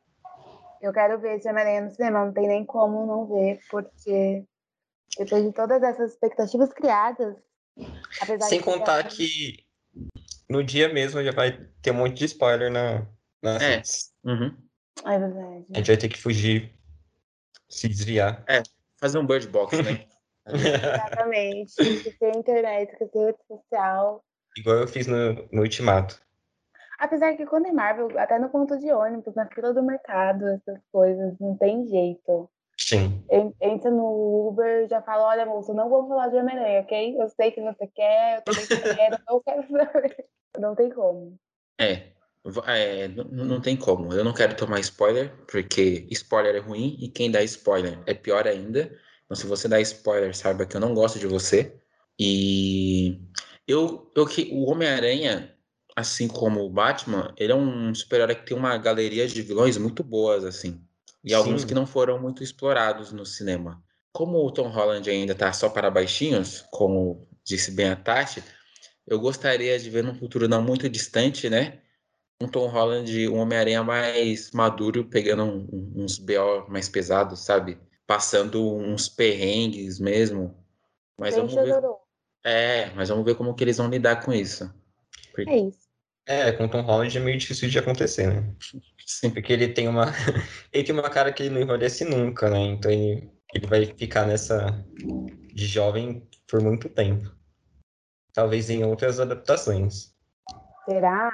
Eu 0.82 0.92
quero 0.92 1.18
ver 1.20 1.36
esse 1.36 1.48
Homem-Aranha 1.48 1.82
no 1.82 1.90
cinema, 1.92 2.24
não 2.24 2.32
tem 2.32 2.48
nem 2.48 2.66
como 2.66 3.06
não 3.06 3.26
ver, 3.26 3.60
porque 3.70 4.44
depois 5.16 5.44
de 5.44 5.52
todas 5.52 5.80
essas 5.80 6.12
expectativas 6.12 6.72
criadas, 6.72 7.36
apesar 8.20 8.48
Sem 8.48 8.58
de 8.58 8.64
contar 8.64 9.06
que 9.06 9.64
no 10.50 10.64
dia 10.64 10.92
mesmo 10.92 11.22
já 11.22 11.30
vai 11.30 11.52
ter 11.80 11.92
um 11.92 11.94
monte 11.94 12.14
de 12.14 12.24
spoiler 12.24 12.68
na, 12.68 13.06
nas 13.40 13.62
É. 13.62 13.82
Uhum. 14.28 14.56
É 15.06 15.18
verdade. 15.18 15.66
A 15.72 15.78
gente 15.78 15.86
vai 15.86 15.96
ter 15.96 16.08
que 16.08 16.18
fugir, 16.18 16.74
se 17.68 17.88
desviar. 17.88 18.44
Fazer 18.98 19.18
um 19.18 19.26
Bird 19.26 19.46
Box, 19.48 19.80
né? 19.80 20.04
Exatamente. 20.46 21.72
Esquecer 21.80 22.34
a 22.34 22.38
internet, 22.38 22.92
esquecer 22.92 23.18
a 23.18 23.26
rede 23.26 23.38
social. 23.46 24.24
Igual 24.56 24.78
eu 24.78 24.88
fiz 24.88 25.06
no, 25.06 25.34
no 25.52 25.62
Ultimato. 25.62 26.20
Apesar 27.02 27.36
que 27.36 27.44
quando 27.44 27.66
é 27.66 27.72
Marvel, 27.72 28.16
até 28.16 28.38
no 28.38 28.48
ponto 28.48 28.78
de 28.78 28.92
ônibus, 28.92 29.34
na 29.34 29.46
fila 29.46 29.74
do 29.74 29.82
mercado, 29.82 30.46
essas 30.46 30.78
coisas, 30.92 31.36
não 31.40 31.56
tem 31.56 31.84
jeito. 31.88 32.48
Sim. 32.78 33.24
En- 33.28 33.52
Entra 33.60 33.90
no 33.90 34.46
Uber 34.48 34.86
já 34.88 35.02
fala, 35.02 35.26
olha, 35.26 35.44
moço, 35.44 35.74
não 35.74 35.90
vamos 35.90 36.08
falar 36.08 36.28
de 36.28 36.36
Homem-Aranha, 36.36 36.82
ok? 36.82 37.20
Eu 37.20 37.28
sei 37.30 37.50
que 37.50 37.60
você 37.60 37.88
quer, 37.88 38.36
eu 38.38 38.42
também 38.42 38.66
quero, 38.68 39.16
eu 39.28 39.40
quero 39.40 39.68
saber. 39.68 40.26
Não 40.60 40.76
tem 40.76 40.90
como. 40.90 41.36
É, 41.80 42.12
é, 42.68 43.04
n- 43.08 43.20
n- 43.22 43.44
não 43.44 43.60
tem 43.60 43.74
como. 43.74 44.12
Eu 44.12 44.22
não 44.22 44.34
quero 44.34 44.54
tomar 44.54 44.78
spoiler, 44.80 45.32
porque 45.50 46.06
spoiler 46.10 46.54
é 46.54 46.58
ruim 46.58 46.94
e 47.00 47.08
quem 47.08 47.30
dá 47.32 47.42
spoiler 47.42 47.98
é 48.06 48.12
pior 48.12 48.46
ainda. 48.46 48.94
Então, 49.24 49.34
se 49.34 49.46
você 49.46 49.66
dá 49.66 49.80
spoiler, 49.80 50.36
saiba 50.36 50.66
que 50.66 50.76
eu 50.76 50.80
não 50.80 50.92
gosto 50.94 51.18
de 51.18 51.26
você. 51.26 51.74
E 52.18 53.18
eu, 53.66 54.10
eu 54.14 54.26
que 54.26 54.50
o 54.52 54.70
Homem-Aranha, 54.70 55.56
assim 55.96 56.28
como 56.28 56.60
o 56.60 56.70
Batman, 56.70 57.34
ele 57.36 57.52
é 57.52 57.56
um 57.56 57.94
super-herói 57.94 58.34
que 58.34 58.46
tem 58.46 58.56
uma 58.56 58.76
galeria 58.78 59.26
de 59.26 59.42
vilões 59.42 59.76
muito 59.76 60.02
boas, 60.02 60.44
assim. 60.44 60.80
E 61.24 61.32
alguns 61.34 61.62
Sim. 61.62 61.68
que 61.68 61.74
não 61.74 61.86
foram 61.86 62.18
muito 62.20 62.42
explorados 62.42 63.12
no 63.12 63.24
cinema. 63.24 63.82
Como 64.12 64.38
o 64.44 64.50
Tom 64.50 64.68
Holland 64.68 65.08
ainda 65.08 65.34
tá 65.34 65.52
só 65.52 65.68
para 65.68 65.90
baixinhos, 65.90 66.64
como 66.70 67.26
disse 67.44 67.70
bem 67.70 67.88
a 67.90 67.96
Tati, 67.96 68.42
eu 69.06 69.18
gostaria 69.20 69.78
de 69.78 69.88
ver 69.90 70.02
num 70.04 70.14
futuro 70.14 70.48
não 70.48 70.62
muito 70.62 70.88
distante, 70.88 71.48
né? 71.48 71.80
Um 72.40 72.48
Tom 72.48 72.66
Holland, 72.68 73.28
um 73.28 73.38
Homem-Aranha 73.38 73.84
mais 73.84 74.50
maduro, 74.50 75.04
pegando 75.04 75.44
um- 75.44 75.92
uns 76.02 76.18
BO 76.18 76.66
mais 76.68 76.88
pesados, 76.88 77.40
sabe? 77.40 77.78
Passando 78.06 78.76
uns 78.76 79.08
perrengues 79.08 80.00
mesmo. 80.00 80.56
Mas 81.16 81.34
Bem 81.36 81.46
vamos 81.46 81.54
ver. 81.62 81.82
É, 82.44 82.90
mas 82.94 83.08
vamos 83.08 83.24
ver 83.24 83.36
como 83.36 83.54
que 83.54 83.62
eles 83.62 83.76
vão 83.76 83.88
lidar 83.88 84.24
com 84.24 84.32
isso. 84.32 84.72
É 85.38 85.56
isso. 85.56 85.81
É, 86.26 86.52
com 86.52 86.64
o 86.64 86.68
Tom 86.68 86.82
Holland 86.82 87.16
é 87.16 87.20
meio 87.20 87.38
difícil 87.38 87.68
de 87.68 87.78
acontecer, 87.78 88.28
né? 88.28 88.54
Sim. 89.04 89.30
Porque 89.30 89.52
ele 89.52 89.68
tem 89.68 89.88
uma. 89.88 90.06
ele 90.72 90.84
tem 90.84 90.94
uma 90.94 91.10
cara 91.10 91.32
que 91.32 91.42
ele 91.42 91.54
não 91.54 91.60
envelhece 91.60 92.04
nunca, 92.04 92.48
né? 92.48 92.60
Então 92.60 92.90
ele, 92.90 93.28
ele 93.54 93.66
vai 93.66 93.86
ficar 93.86 94.26
nessa. 94.26 94.84
de 95.52 95.66
jovem 95.66 96.26
por 96.46 96.62
muito 96.62 96.88
tempo. 96.88 97.30
Talvez 98.32 98.70
em 98.70 98.84
outras 98.84 99.20
adaptações. 99.20 100.14
Será? 100.84 101.30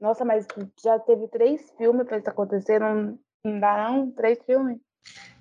Nossa, 0.00 0.24
mas 0.24 0.46
já 0.82 0.98
teve 0.98 1.28
três 1.28 1.70
filmes 1.76 2.06
pra 2.06 2.18
isso 2.18 2.30
acontecer, 2.30 2.80
não, 2.80 3.18
não 3.44 3.60
dá 3.60 3.90
não? 3.90 4.10
Três 4.12 4.38
filmes? 4.44 4.78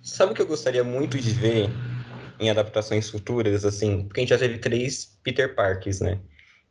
Sabe 0.01 0.31
o 0.31 0.35
que 0.35 0.41
eu 0.41 0.47
gostaria 0.47 0.83
muito 0.83 1.17
de 1.17 1.31
ver 1.31 1.69
em 2.39 2.49
adaptações 2.49 3.09
futuras, 3.09 3.65
assim? 3.65 4.05
Porque 4.05 4.19
a 4.19 4.23
gente 4.23 4.29
já 4.29 4.37
teve 4.37 4.59
três 4.59 5.19
Peter 5.23 5.55
Parkers, 5.55 6.01
né? 6.01 6.19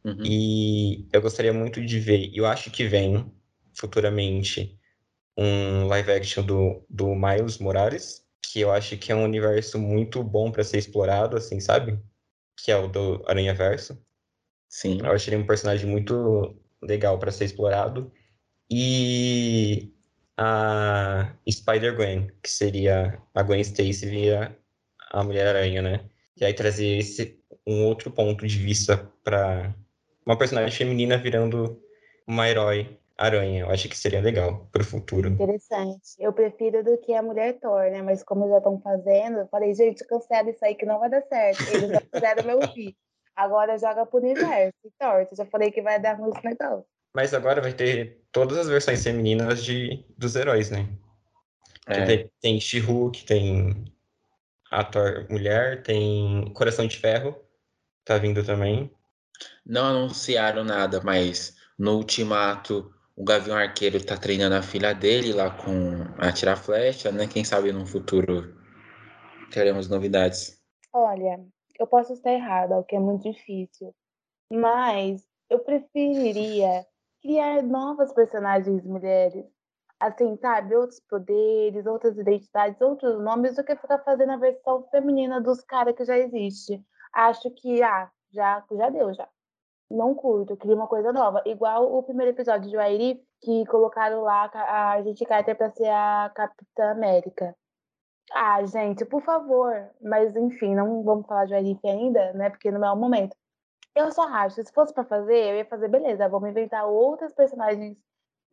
Uhum. 0.04 0.22
E 0.24 1.08
eu 1.12 1.20
gostaria 1.20 1.52
muito 1.52 1.84
de 1.84 1.98
ver, 1.98 2.30
eu 2.34 2.46
acho 2.46 2.70
que 2.70 2.84
vem 2.84 3.30
futuramente 3.74 4.78
um 5.36 5.86
live 5.86 6.10
action 6.12 6.44
do, 6.44 6.84
do 6.88 7.14
Miles 7.14 7.58
Morales, 7.58 8.24
que 8.42 8.60
eu 8.60 8.72
acho 8.72 8.96
que 8.96 9.12
é 9.12 9.14
um 9.14 9.24
universo 9.24 9.78
muito 9.78 10.22
bom 10.22 10.50
para 10.50 10.64
ser 10.64 10.78
explorado, 10.78 11.36
assim, 11.36 11.60
sabe? 11.60 11.98
Que 12.56 12.72
é 12.72 12.76
o 12.76 12.88
do 12.88 13.24
Aranha 13.26 13.54
Verso. 13.54 14.02
Sim. 14.68 14.98
Eu 14.98 15.14
ele 15.14 15.36
um 15.36 15.46
personagem 15.46 15.88
muito 15.88 16.56
legal 16.82 17.18
para 17.18 17.30
ser 17.30 17.44
explorado. 17.44 18.12
E 18.70 19.92
a 20.36 21.34
Spider-Gwen, 21.48 22.30
que 22.42 22.50
seria 22.50 23.20
a 23.34 23.42
Gwen 23.42 23.60
Stacy 23.60 24.06
via 24.06 24.56
a 25.10 25.24
Mulher-Aranha, 25.24 25.82
né? 25.82 26.10
E 26.36 26.44
aí 26.44 26.54
trazer 26.54 26.98
esse 26.98 27.38
um 27.66 27.84
outro 27.84 28.10
ponto 28.10 28.46
de 28.46 28.58
vista 28.58 28.96
para 29.22 29.74
uma 30.28 30.36
personagem 30.36 30.76
feminina 30.76 31.16
virando 31.16 31.82
uma 32.26 32.46
herói 32.46 32.98
Aranha. 33.16 33.62
Eu 33.62 33.70
acho 33.70 33.88
que 33.88 33.96
seria 33.96 34.20
legal 34.20 34.68
pro 34.70 34.84
futuro. 34.84 35.30
Interessante. 35.30 36.14
Eu 36.18 36.32
prefiro 36.34 36.84
do 36.84 36.98
que 36.98 37.14
a 37.14 37.22
mulher 37.22 37.58
Thor, 37.58 37.90
né? 37.90 38.02
Mas 38.02 38.22
como 38.22 38.48
já 38.48 38.58
estão 38.58 38.78
fazendo, 38.80 39.38
eu 39.38 39.48
falei, 39.48 39.74
gente, 39.74 40.06
cancela 40.06 40.50
isso 40.50 40.62
aí 40.62 40.74
que 40.74 40.84
não 40.84 41.00
vai 41.00 41.08
dar 41.08 41.22
certo. 41.22 41.62
Eles 41.72 41.90
já 41.90 42.00
fizeram 42.00 42.44
meu 42.44 42.68
filho. 42.72 42.94
Agora 43.34 43.78
joga 43.78 44.04
pro 44.04 44.20
universo. 44.20 44.78
Thor, 45.00 45.26
eu 45.30 45.36
já 45.36 45.46
falei 45.46 45.70
que 45.70 45.80
vai 45.80 45.98
dar 45.98 46.18
muito 46.18 46.40
legal. 46.44 46.86
Mas 47.14 47.32
agora 47.32 47.62
vai 47.62 47.72
ter 47.72 48.22
todas 48.30 48.58
as 48.58 48.68
versões 48.68 49.02
femininas 49.02 49.64
de, 49.64 50.04
dos 50.16 50.36
heróis, 50.36 50.70
né? 50.70 50.86
É. 51.86 52.04
Tem, 52.04 52.30
tem 52.40 52.60
She-Hulk, 52.60 53.24
tem 53.24 53.84
a 54.70 54.84
Thor 54.84 55.26
mulher, 55.30 55.82
tem 55.82 56.52
Coração 56.52 56.86
de 56.86 56.98
Ferro, 56.98 57.34
tá 58.04 58.18
vindo 58.18 58.44
também. 58.44 58.90
Não 59.64 59.84
anunciaram 59.84 60.64
nada, 60.64 61.00
mas 61.02 61.56
no 61.78 61.96
Ultimato, 61.96 62.92
o 63.16 63.24
Gavião 63.24 63.56
Arqueiro 63.56 64.04
tá 64.04 64.16
treinando 64.16 64.54
a 64.54 64.62
filha 64.62 64.94
dele 64.94 65.32
lá 65.32 65.50
com 65.50 66.04
a 66.18 66.32
tirar 66.32 66.56
flecha, 66.56 67.10
né? 67.10 67.26
Quem 67.26 67.44
sabe 67.44 67.72
no 67.72 67.86
futuro 67.86 68.54
teremos 69.50 69.88
novidades. 69.88 70.62
Olha, 70.92 71.40
eu 71.78 71.86
posso 71.86 72.12
estar 72.12 72.32
errada, 72.32 72.76
o 72.76 72.84
que 72.84 72.96
é 72.96 73.00
muito 73.00 73.30
difícil. 73.30 73.94
Mas 74.50 75.22
eu 75.50 75.60
preferiria 75.60 76.86
criar 77.22 77.62
novas 77.62 78.12
personagens 78.12 78.84
mulheres. 78.84 79.44
Assim, 80.00 80.36
sabe? 80.36 80.76
Outros 80.76 81.00
poderes, 81.00 81.84
outras 81.86 82.16
identidades, 82.16 82.80
outros 82.80 83.20
nomes, 83.20 83.56
do 83.56 83.64
que 83.64 83.74
ficar 83.74 83.98
fazendo 83.98 84.30
a 84.32 84.36
versão 84.36 84.86
feminina 84.90 85.40
dos 85.40 85.60
caras 85.62 85.96
que 85.96 86.04
já 86.04 86.16
existe. 86.16 86.80
Acho 87.12 87.50
que, 87.50 87.82
ah, 87.82 88.08
já, 88.32 88.64
já 88.70 88.90
deu, 88.90 89.12
já. 89.14 89.28
Não 89.90 90.14
curto, 90.14 90.56
queria 90.56 90.76
uma 90.76 90.86
coisa 90.86 91.12
nova. 91.12 91.42
Igual 91.46 91.96
o 91.96 92.02
primeiro 92.02 92.32
episódio 92.32 92.68
de 92.70 92.76
Wairi, 92.76 93.22
que 93.40 93.64
colocaram 93.66 94.22
lá 94.22 94.50
a 94.52 94.92
Agente 94.92 95.24
Carter 95.24 95.56
pra 95.56 95.70
ser 95.70 95.88
a 95.88 96.30
Capitã 96.34 96.90
América. 96.90 97.56
Ah, 98.32 98.62
gente, 98.64 99.04
por 99.06 99.22
favor. 99.22 99.90
Mas, 100.02 100.36
enfim, 100.36 100.74
não 100.74 101.02
vamos 101.02 101.26
falar 101.26 101.46
de 101.46 101.52
Wairi 101.54 101.78
ainda, 101.84 102.32
né? 102.34 102.50
Porque 102.50 102.70
não 102.70 102.84
é 102.84 102.92
o 102.92 102.96
momento. 102.96 103.34
Eu 103.94 104.12
só 104.12 104.22
acho, 104.28 104.62
se 104.62 104.72
fosse 104.72 104.94
pra 104.94 105.04
fazer, 105.04 105.50
eu 105.50 105.56
ia 105.56 105.64
fazer, 105.64 105.88
beleza, 105.88 106.28
vamos 106.28 106.50
inventar 106.50 106.86
outras 106.86 107.34
personagens 107.34 107.96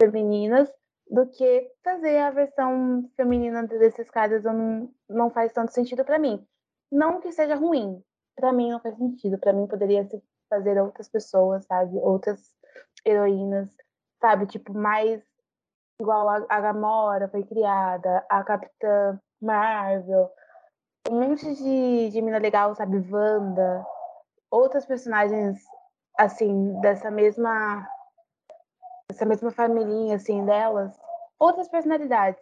femininas 0.01 0.71
do 1.09 1.27
que 1.27 1.71
fazer 1.83 2.17
a 2.17 2.31
versão 2.31 3.09
feminina 3.15 3.63
desses 3.67 4.09
caras 4.09 4.43
não, 4.43 4.89
não 5.07 5.29
faz 5.29 5.53
tanto 5.53 5.71
sentido 5.71 6.03
pra 6.03 6.17
mim. 6.17 6.45
Não 6.91 7.19
que 7.19 7.31
seja 7.31 7.55
ruim, 7.55 8.03
pra 8.35 8.51
mim 8.53 8.71
não 8.71 8.79
faz 8.79 8.97
sentido. 8.97 9.37
Pra 9.37 9.53
mim 9.53 9.67
poderia 9.67 10.05
se 10.05 10.21
fazer 10.49 10.79
outras 10.81 11.07
pessoas, 11.09 11.65
sabe? 11.65 11.97
Outras 11.97 12.53
heroínas, 13.05 13.69
sabe? 14.21 14.45
Tipo, 14.47 14.73
mais 14.73 15.21
igual 15.99 16.27
a, 16.49 16.59
Gamora 16.59 17.29
foi 17.29 17.43
criada, 17.43 18.25
a 18.29 18.43
Capitã 18.43 19.19
Marvel, 19.41 20.29
um 21.09 21.19
monte 21.21 21.53
de, 21.55 22.09
de 22.09 22.21
mina 22.21 22.37
legal, 22.37 22.75
sabe? 22.75 22.97
Wanda, 23.09 23.85
outras 24.51 24.85
personagens, 24.85 25.59
assim, 26.17 26.79
dessa 26.81 27.09
mesma 27.09 27.87
essa 29.09 29.25
mesma 29.25 29.51
família, 29.51 30.15
assim, 30.15 30.43
delas, 30.45 30.99
outras 31.39 31.69
personalidades. 31.69 32.41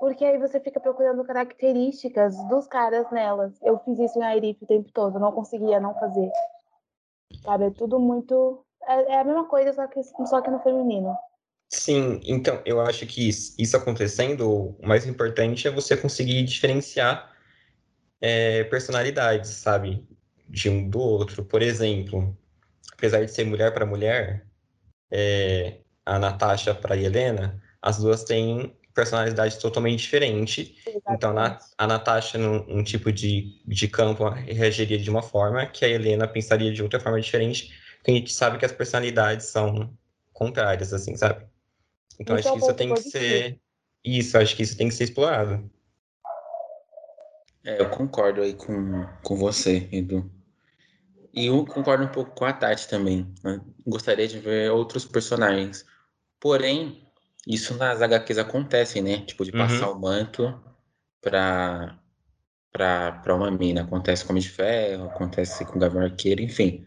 Porque 0.00 0.24
aí 0.24 0.38
você 0.38 0.58
fica 0.58 0.80
procurando 0.80 1.22
características 1.24 2.34
dos 2.48 2.66
caras 2.66 3.10
nelas. 3.12 3.52
Eu 3.62 3.78
fiz 3.80 3.98
isso 3.98 4.18
em 4.18 4.22
Airif 4.22 4.64
o 4.64 4.66
tempo 4.66 4.90
todo, 4.94 5.20
não 5.20 5.30
conseguia 5.30 5.78
não 5.78 5.94
fazer. 5.94 6.32
Sabe, 7.44 7.66
é 7.66 7.70
tudo 7.70 8.00
muito. 8.00 8.64
É, 8.88 9.12
é 9.12 9.20
a 9.20 9.24
mesma 9.24 9.46
coisa, 9.46 9.74
só 9.74 9.86
que, 9.86 10.02
só 10.02 10.40
que 10.40 10.50
no 10.50 10.58
feminino. 10.60 11.14
Sim, 11.68 12.18
então 12.24 12.62
eu 12.64 12.80
acho 12.80 13.06
que 13.06 13.28
isso, 13.28 13.76
acontecendo, 13.76 14.74
o 14.82 14.86
mais 14.86 15.06
importante 15.06 15.68
é 15.68 15.70
você 15.70 15.94
conseguir 15.94 16.42
diferenciar 16.44 17.30
é, 18.22 18.64
personalidades, 18.64 19.50
sabe? 19.50 20.08
De 20.48 20.70
um 20.70 20.88
do 20.88 20.98
outro. 20.98 21.44
Por 21.44 21.60
exemplo, 21.60 22.34
apesar 22.94 23.22
de 23.22 23.30
ser 23.30 23.44
mulher 23.44 23.72
para 23.74 23.84
mulher, 23.84 24.46
é, 25.10 25.80
a 26.06 26.18
Natasha 26.18 26.74
para 26.74 26.96
Helena, 26.96 27.62
as 27.82 27.98
duas 27.98 28.24
têm 28.24 28.74
personalidade 28.94 29.58
totalmente 29.58 30.00
diferente. 30.00 30.76
Então, 31.10 31.32
na, 31.32 31.58
a 31.78 31.86
Natasha, 31.86 32.38
num, 32.38 32.64
num, 32.66 32.84
tipo 32.84 33.12
de, 33.12 33.60
de 33.66 33.88
campo, 33.88 34.28
reagiria 34.28 34.98
de 34.98 35.10
uma 35.10 35.22
forma 35.22 35.66
que 35.66 35.84
a 35.84 35.88
Helena 35.88 36.26
pensaria 36.26 36.72
de 36.72 36.82
outra 36.82 37.00
forma 37.00 37.20
diferente, 37.20 37.72
porque 37.96 38.10
a 38.10 38.14
gente 38.14 38.32
sabe 38.32 38.58
que 38.58 38.64
as 38.64 38.72
personalidades 38.72 39.46
são 39.46 39.92
contrárias, 40.32 40.92
assim, 40.92 41.16
sabe? 41.16 41.46
Então, 42.18 42.36
Isso 42.36 42.48
acho 42.48 42.56
é 42.56 42.58
que 42.58 42.64
um 42.64 42.68
isso 42.68 42.76
tem 42.76 42.94
que 42.94 43.02
ser... 43.02 43.60
Isso, 44.02 44.38
acho 44.38 44.56
que 44.56 44.62
isso 44.62 44.76
tem 44.76 44.88
que 44.88 44.94
ser 44.94 45.04
explorado. 45.04 45.70
É, 47.64 47.80
eu 47.80 47.90
concordo 47.90 48.40
aí 48.40 48.54
com, 48.54 49.06
com 49.22 49.36
você, 49.36 49.88
Edu. 49.92 50.30
E 51.32 51.46
eu 51.46 51.64
concordo 51.64 52.04
um 52.04 52.08
pouco 52.08 52.34
com 52.34 52.44
a 52.44 52.52
Tati 52.52 52.88
também. 52.88 53.32
né? 53.44 53.60
Gostaria 53.86 54.26
de 54.26 54.38
ver 54.38 54.70
outros 54.70 55.04
personagens. 55.04 55.84
Porém, 56.40 57.06
isso 57.46 57.76
nas 57.76 58.02
HQs 58.02 58.38
acontece, 58.38 59.00
né? 59.00 59.18
Tipo, 59.26 59.44
de 59.44 59.52
passar 59.52 59.88
Uhum. 59.88 59.96
o 59.96 60.00
manto 60.00 60.60
pra, 61.20 61.98
pra, 62.72 63.12
pra 63.12 63.34
uma 63.34 63.50
mina. 63.50 63.82
Acontece 63.82 64.24
com 64.24 64.32
Homem 64.32 64.42
de 64.42 64.50
Ferro, 64.50 65.06
acontece 65.06 65.64
com 65.64 65.76
o 65.76 65.80
Gavião 65.80 66.02
Arqueiro, 66.04 66.42
enfim. 66.42 66.86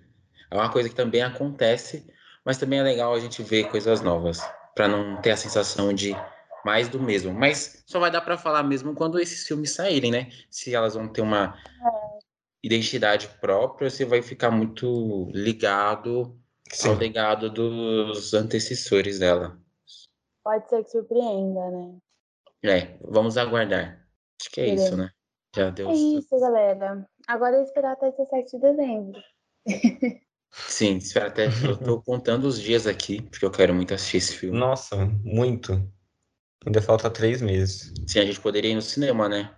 É 0.51 0.55
uma 0.55 0.71
coisa 0.71 0.87
que 0.89 0.95
também 0.95 1.21
acontece, 1.23 2.05
mas 2.45 2.57
também 2.57 2.79
é 2.79 2.83
legal 2.83 3.13
a 3.13 3.19
gente 3.19 3.41
ver 3.41 3.69
coisas 3.69 4.01
novas. 4.01 4.41
Pra 4.75 4.87
não 4.87 5.21
ter 5.21 5.31
a 5.31 5.37
sensação 5.37 5.93
de 5.93 6.15
mais 6.65 6.87
do 6.87 6.99
mesmo. 6.99 7.33
Mas 7.33 7.83
só 7.85 7.99
vai 7.99 8.09
dar 8.09 8.21
pra 8.21 8.37
falar 8.37 8.63
mesmo 8.63 8.93
quando 8.93 9.19
esses 9.19 9.45
filmes 9.47 9.71
saírem, 9.71 10.11
né? 10.11 10.29
Se 10.49 10.73
elas 10.73 10.93
vão 10.95 11.07
ter 11.07 11.21
uma 11.21 11.55
identidade 12.63 13.27
própria, 13.41 13.89
você 13.89 14.05
vai 14.05 14.21
ficar 14.21 14.49
muito 14.49 15.29
ligado 15.33 16.37
ao 16.85 16.93
Sim. 16.93 16.95
legado 16.95 17.49
dos 17.49 18.33
antecessores 18.33 19.19
dela. 19.19 19.59
Pode 20.43 20.67
ser 20.69 20.83
que 20.83 20.91
surpreenda, 20.91 21.69
né? 21.71 21.97
É, 22.63 22.97
vamos 23.01 23.37
aguardar. 23.37 24.05
Acho 24.39 24.51
que 24.51 24.61
é 24.61 24.65
Queremos. 24.65 24.83
isso, 24.83 24.97
né? 24.97 25.09
Já 25.55 25.69
deu. 25.69 25.89
É 25.89 25.93
isso, 25.93 26.39
galera. 26.39 27.07
Agora 27.27 27.57
é 27.57 27.63
esperar 27.63 27.93
até 27.93 28.11
17 28.11 28.51
de 28.51 28.59
dezembro. 28.59 29.23
Sim, 30.51 30.97
espera 30.97 31.27
até. 31.27 31.47
Eu 31.47 31.77
tô 31.77 32.01
contando 32.01 32.45
os 32.45 32.59
dias 32.59 32.85
aqui, 32.85 33.21
porque 33.21 33.45
eu 33.45 33.51
quero 33.51 33.73
muito 33.73 33.93
assistir 33.93 34.17
esse 34.17 34.35
filme. 34.35 34.57
Nossa, 34.57 34.95
muito. 35.23 35.73
Ainda 36.65 36.81
falta 36.81 37.09
três 37.09 37.41
meses. 37.41 37.91
Sim, 38.07 38.19
a 38.19 38.25
gente 38.25 38.39
poderia 38.39 38.71
ir 38.71 38.75
no 38.75 38.81
cinema, 38.81 39.27
né? 39.27 39.55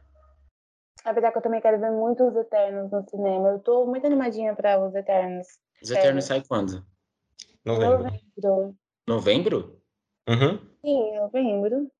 Apesar 1.04 1.32
que 1.32 1.38
eu 1.38 1.42
também 1.42 1.62
quero 1.62 1.80
ver 1.80 1.92
muito 1.92 2.28
os 2.28 2.36
Eternos 2.36 2.92
no 2.92 3.08
cinema. 3.08 3.50
Eu 3.50 3.60
tô 3.60 3.86
muito 3.86 4.08
animadinha 4.08 4.56
pra 4.56 4.80
os 4.80 4.96
Eternos. 4.96 5.48
Os 5.84 5.92
Eternos 5.92 6.26
sai 6.26 6.44
quando? 6.48 6.86
Novembro. 7.64 8.04
Novembro. 8.04 8.76
Novembro? 9.08 9.82
Uhum. 10.28 10.75
Sim, 10.86 11.16
novembro. 11.18 11.92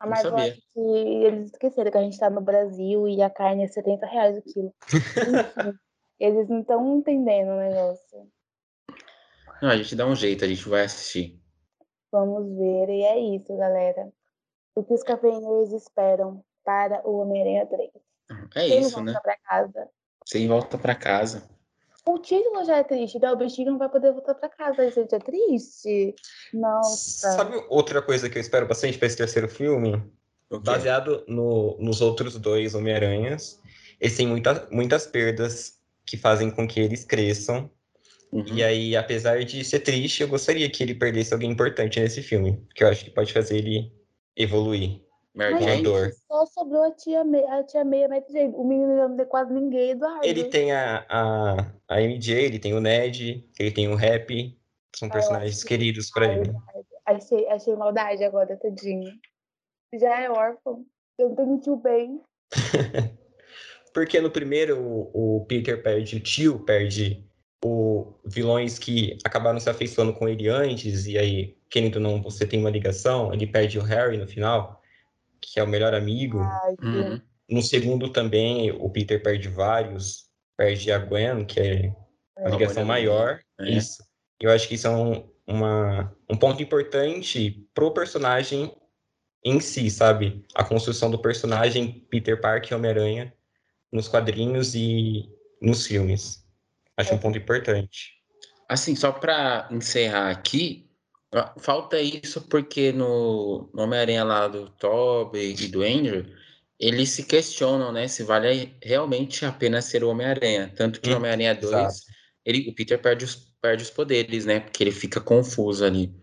A 0.00 0.06
Não 0.06 0.10
Marvel 0.12 0.30
sabia. 0.30 0.52
acha 0.52 0.60
que 0.74 0.80
eles 0.80 1.46
esqueceram 1.52 1.90
que 1.90 1.98
a 1.98 2.02
gente 2.02 2.18
tá 2.18 2.28
no 2.28 2.40
Brasil 2.40 3.08
e 3.08 3.22
a 3.22 3.30
carne 3.30 3.64
é 3.64 3.68
70 3.68 4.06
reais 4.06 4.38
o 4.38 4.42
quilo. 4.42 4.74
Enfim, 4.92 5.78
eles 6.18 6.48
não 6.48 6.60
estão 6.60 6.98
entendendo 6.98 7.50
o 7.50 7.58
negócio. 7.58 8.28
Não, 9.62 9.70
a 9.70 9.76
gente 9.76 9.94
dá 9.96 10.06
um 10.06 10.14
jeito, 10.14 10.44
a 10.44 10.48
gente 10.48 10.68
vai 10.68 10.82
assistir. 10.84 11.40
Vamos 12.12 12.56
ver. 12.56 12.88
E 12.90 13.02
é 13.02 13.18
isso, 13.36 13.56
galera. 13.56 14.10
O 14.74 14.84
que 14.84 14.94
os 14.94 15.02
cafeinheiros 15.02 15.72
esperam 15.72 16.44
para 16.64 17.06
o 17.08 17.18
Homem-Aranha 17.18 17.66
3. 17.66 17.90
É 18.54 18.68
Quem 18.68 18.80
isso, 18.80 18.90
volta 18.96 19.12
né? 19.12 19.20
pra 19.20 19.36
casa? 19.38 19.90
Você 20.24 20.46
volta 20.46 20.78
pra 20.78 20.94
casa. 20.94 21.48
O 22.10 22.18
título 22.18 22.64
já 22.64 22.78
é 22.78 22.82
triste, 22.82 23.18
né? 23.18 23.30
O 23.30 23.36
bichinho 23.36 23.72
não 23.72 23.78
vai 23.78 23.88
poder 23.90 24.12
voltar 24.12 24.34
pra 24.34 24.48
casa, 24.48 24.90
gente. 24.90 25.14
É 25.14 25.18
triste. 25.18 26.14
Nossa. 26.54 27.32
Sabe 27.32 27.62
outra 27.68 28.00
coisa 28.00 28.30
que 28.30 28.38
eu 28.38 28.40
espero 28.40 28.66
bastante 28.66 28.96
para 28.96 29.06
esse 29.06 29.16
terceiro 29.16 29.46
filme? 29.48 30.02
Baseado 30.64 31.22
no- 31.28 31.76
nos 31.78 32.00
outros 32.00 32.38
dois 32.38 32.74
Homem-Aranhas, 32.74 33.60
eles 34.00 34.16
têm 34.16 34.26
muita, 34.26 34.66
muitas 34.70 35.06
perdas 35.06 35.78
que 36.06 36.16
fazem 36.16 36.50
com 36.50 36.66
que 36.66 36.80
eles 36.80 37.04
cresçam. 37.04 37.70
Uhum. 38.32 38.44
E 38.54 38.64
aí, 38.64 38.96
apesar 38.96 39.44
de 39.44 39.62
ser 39.62 39.80
triste, 39.80 40.22
eu 40.22 40.28
gostaria 40.28 40.68
que 40.70 40.82
ele 40.82 40.94
perdesse 40.94 41.34
alguém 41.34 41.50
importante 41.50 42.00
nesse 42.00 42.22
filme. 42.22 42.62
Que 42.74 42.84
eu 42.84 42.88
acho 42.88 43.04
que 43.04 43.10
pode 43.10 43.34
fazer 43.34 43.58
ele 43.58 43.92
evoluir. 44.34 45.02
Mary 45.34 45.54
Mas, 45.54 45.64
Jane? 45.64 45.82
dor. 45.82 46.10
só 46.26 46.46
sobrou 46.46 46.82
a 46.82 46.90
tia 46.90 47.22
Meia, 47.24 47.58
a 47.58 47.62
tia 47.62 47.84
Meia, 47.84 48.08
Mary 48.08 48.24
Jane. 48.30 48.52
O 48.54 48.64
menino 48.64 48.96
não 48.96 49.16
tem 49.16 49.26
quase 49.26 49.52
ninguém, 49.52 49.90
Eduardo. 49.90 50.26
Ele 50.26 50.44
tem 50.44 50.72
a, 50.72 51.06
a, 51.08 51.72
a 51.88 52.00
MJ, 52.02 52.44
ele 52.44 52.58
tem 52.58 52.74
o 52.74 52.80
Ned, 52.80 53.48
ele 53.58 53.70
tem 53.70 53.88
o 53.88 53.94
Rap. 53.94 54.56
São 54.96 55.08
personagens 55.08 55.62
queridos 55.62 56.10
pra 56.10 56.26
ele. 56.26 56.52
Achei, 57.06 57.46
achei 57.48 57.76
maldade 57.76 58.24
agora, 58.24 58.56
tadinho. 58.56 59.12
Já 59.94 60.20
é 60.20 60.30
órfão. 60.30 60.84
Eu 61.18 61.30
não 61.30 61.36
tenho 61.36 61.60
tio 61.60 61.76
bem. 61.76 62.20
Porque 63.92 64.20
no 64.20 64.30
primeiro 64.30 64.78
o, 64.80 65.36
o 65.38 65.46
Peter 65.46 65.82
perde 65.82 66.16
o 66.16 66.20
tio, 66.20 66.60
perde 66.60 67.24
o 67.64 68.14
vilões 68.24 68.78
que 68.78 69.18
acabaram 69.24 69.58
se 69.58 69.68
afeiçoando 69.68 70.12
com 70.12 70.28
ele 70.28 70.48
antes, 70.48 71.06
e 71.06 71.18
aí, 71.18 71.56
querendo 71.68 71.96
ou 71.96 72.02
não, 72.02 72.22
você 72.22 72.46
tem 72.46 72.60
uma 72.60 72.70
ligação, 72.70 73.32
ele 73.32 73.46
perde 73.46 73.78
o 73.78 73.82
Harry 73.82 74.16
no 74.16 74.26
final, 74.26 74.77
que 75.40 75.58
é 75.58 75.62
o 75.62 75.66
melhor 75.68 75.94
amigo. 75.94 76.40
Ai, 76.40 76.76
que- 76.76 76.86
Uhum. 76.86 77.20
No 77.50 77.62
segundo 77.62 78.10
também, 78.12 78.70
o 78.72 78.90
Peter 78.90 79.22
perde 79.22 79.48
vários, 79.48 80.26
perde 80.56 80.92
a 80.92 80.98
Gwen, 80.98 81.46
que 81.46 81.58
é 81.58 81.92
a 82.36 82.48
É. 82.48 82.50
ligação 82.50 82.84
maior. 82.84 83.40
É. 83.58 83.70
Isso. 83.70 84.02
Eu 84.40 84.50
acho 84.50 84.68
que 84.68 84.74
isso 84.74 84.86
é 84.86 84.90
um, 84.90 85.28
uma, 85.46 86.14
um 86.28 86.36
ponto 86.36 86.62
importante 86.62 87.66
pro 87.72 87.90
personagem 87.92 88.70
em 89.44 89.60
si, 89.60 89.90
sabe? 89.90 90.44
A 90.54 90.62
construção 90.62 91.10
do 91.10 91.18
personagem 91.18 92.06
Peter 92.10 92.38
Parker 92.40 92.72
e 92.72 92.74
Homem-Aranha 92.74 93.32
nos 93.90 94.08
quadrinhos 94.08 94.74
e 94.74 95.28
nos 95.62 95.86
filmes. 95.86 96.44
Acho 96.96 97.14
um 97.14 97.18
ponto 97.18 97.38
importante. 97.38 98.12
Assim, 98.68 98.94
só 98.94 99.10
pra 99.10 99.66
encerrar 99.70 100.30
aqui, 100.30 100.87
falta 101.58 102.00
isso 102.00 102.42
porque 102.48 102.92
no, 102.92 103.70
Homem-Aranha 103.74 104.24
lá 104.24 104.48
do 104.48 104.70
Tobey 104.70 105.54
e 105.58 105.68
do 105.68 105.82
Andrew, 105.82 106.26
eles 106.78 107.10
se 107.10 107.24
questionam, 107.24 107.92
né, 107.92 108.08
se 108.08 108.22
vale 108.22 108.76
realmente 108.82 109.44
a 109.44 109.52
pena 109.52 109.82
ser 109.82 110.04
o 110.04 110.08
Homem-Aranha. 110.10 110.72
Tanto 110.76 111.00
que 111.00 111.10
no 111.10 111.16
Hum, 111.16 111.18
Homem-Aranha 111.18 111.54
2, 111.54 111.72
exato. 111.74 112.06
ele, 112.44 112.68
o 112.70 112.74
Peter 112.74 113.00
perde 113.00 113.24
os, 113.24 113.34
perde 113.60 113.82
os 113.82 113.90
poderes, 113.90 114.46
né, 114.46 114.60
porque 114.60 114.82
ele 114.84 114.92
fica 114.92 115.20
confuso 115.20 115.84
ali. 115.84 116.14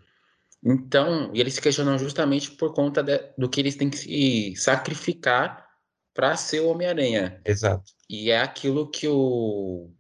Então, 0.64 1.32
e 1.34 1.40
eles 1.40 1.54
se 1.56 1.62
questionam 1.62 1.98
justamente 2.00 2.52
por 2.52 2.74
conta 2.74 3.04
de- 3.04 3.20
do 3.38 3.50
que 3.50 3.60
eles 3.62 3.76
têm 3.76 3.90
que 3.90 3.98
se 3.98 4.56
sacrificar 4.56 5.66
para 6.14 6.36
ser 6.38 6.62
o 6.62 6.70
Homem-Aranha. 6.70 7.42
Exato. 7.46 7.92
E 8.10 8.32
é 8.32 8.40
aquilo 8.42 8.90
que 8.90 9.08
o, 9.08 9.94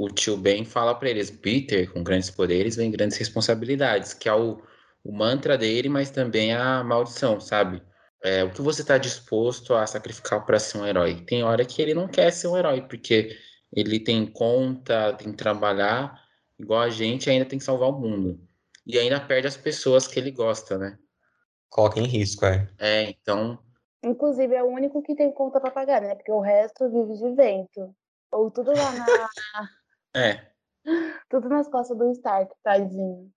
o 0.00 0.08
tio 0.08 0.36
Ben 0.36 0.64
fala 0.64 0.94
para 0.94 1.10
eles: 1.10 1.30
Peter, 1.30 1.92
com 1.92 2.02
grandes 2.02 2.30
poderes 2.30 2.76
vem 2.76 2.90
grandes 2.90 3.16
responsabilidades, 3.18 4.14
que 4.14 4.28
é 4.28 4.34
o, 4.34 4.62
o 5.04 5.12
mantra 5.12 5.56
dele, 5.58 5.88
mas 5.88 6.10
também 6.10 6.54
a 6.54 6.82
maldição, 6.84 7.40
sabe? 7.40 7.82
É, 8.22 8.44
o 8.44 8.50
que 8.50 8.60
você 8.60 8.82
está 8.82 8.98
disposto 8.98 9.74
a 9.74 9.86
sacrificar 9.86 10.44
para 10.44 10.58
ser 10.58 10.78
um 10.78 10.86
herói? 10.86 11.24
Tem 11.26 11.42
hora 11.42 11.64
que 11.64 11.80
ele 11.80 11.94
não 11.94 12.06
quer 12.08 12.30
ser 12.32 12.48
um 12.48 12.56
herói, 12.56 12.82
porque 12.82 13.36
ele 13.72 13.98
tem 14.00 14.26
conta, 14.26 15.14
tem 15.14 15.30
que 15.30 15.38
trabalhar, 15.38 16.20
igual 16.58 16.80
a 16.80 16.90
gente, 16.90 17.30
ainda 17.30 17.44
tem 17.44 17.58
que 17.58 17.64
salvar 17.64 17.88
o 17.88 17.98
mundo. 17.98 18.40
E 18.86 18.98
ainda 18.98 19.20
perde 19.20 19.46
as 19.46 19.56
pessoas 19.56 20.06
que 20.06 20.18
ele 20.18 20.30
gosta, 20.30 20.76
né? 20.76 20.98
Coloca 21.70 22.00
em 22.00 22.06
risco, 22.06 22.44
é. 22.44 22.68
É, 22.78 23.02
então, 23.04 23.58
Inclusive, 24.02 24.54
é 24.54 24.62
o 24.62 24.68
único 24.68 25.02
que 25.02 25.14
tem 25.14 25.30
conta 25.30 25.60
pra 25.60 25.70
pagar, 25.70 26.00
né? 26.00 26.14
Porque 26.14 26.32
o 26.32 26.40
resto 26.40 26.88
vive 26.90 27.14
de 27.18 27.34
vento. 27.34 27.94
Ou 28.32 28.50
tudo 28.50 28.72
lá 28.72 28.92
na. 28.92 29.06
é. 30.14 30.46
tudo 31.28 31.48
nas 31.48 31.68
costas 31.68 31.96
do 31.96 32.10
Stark, 32.12 32.52
tadinho. 32.62 33.30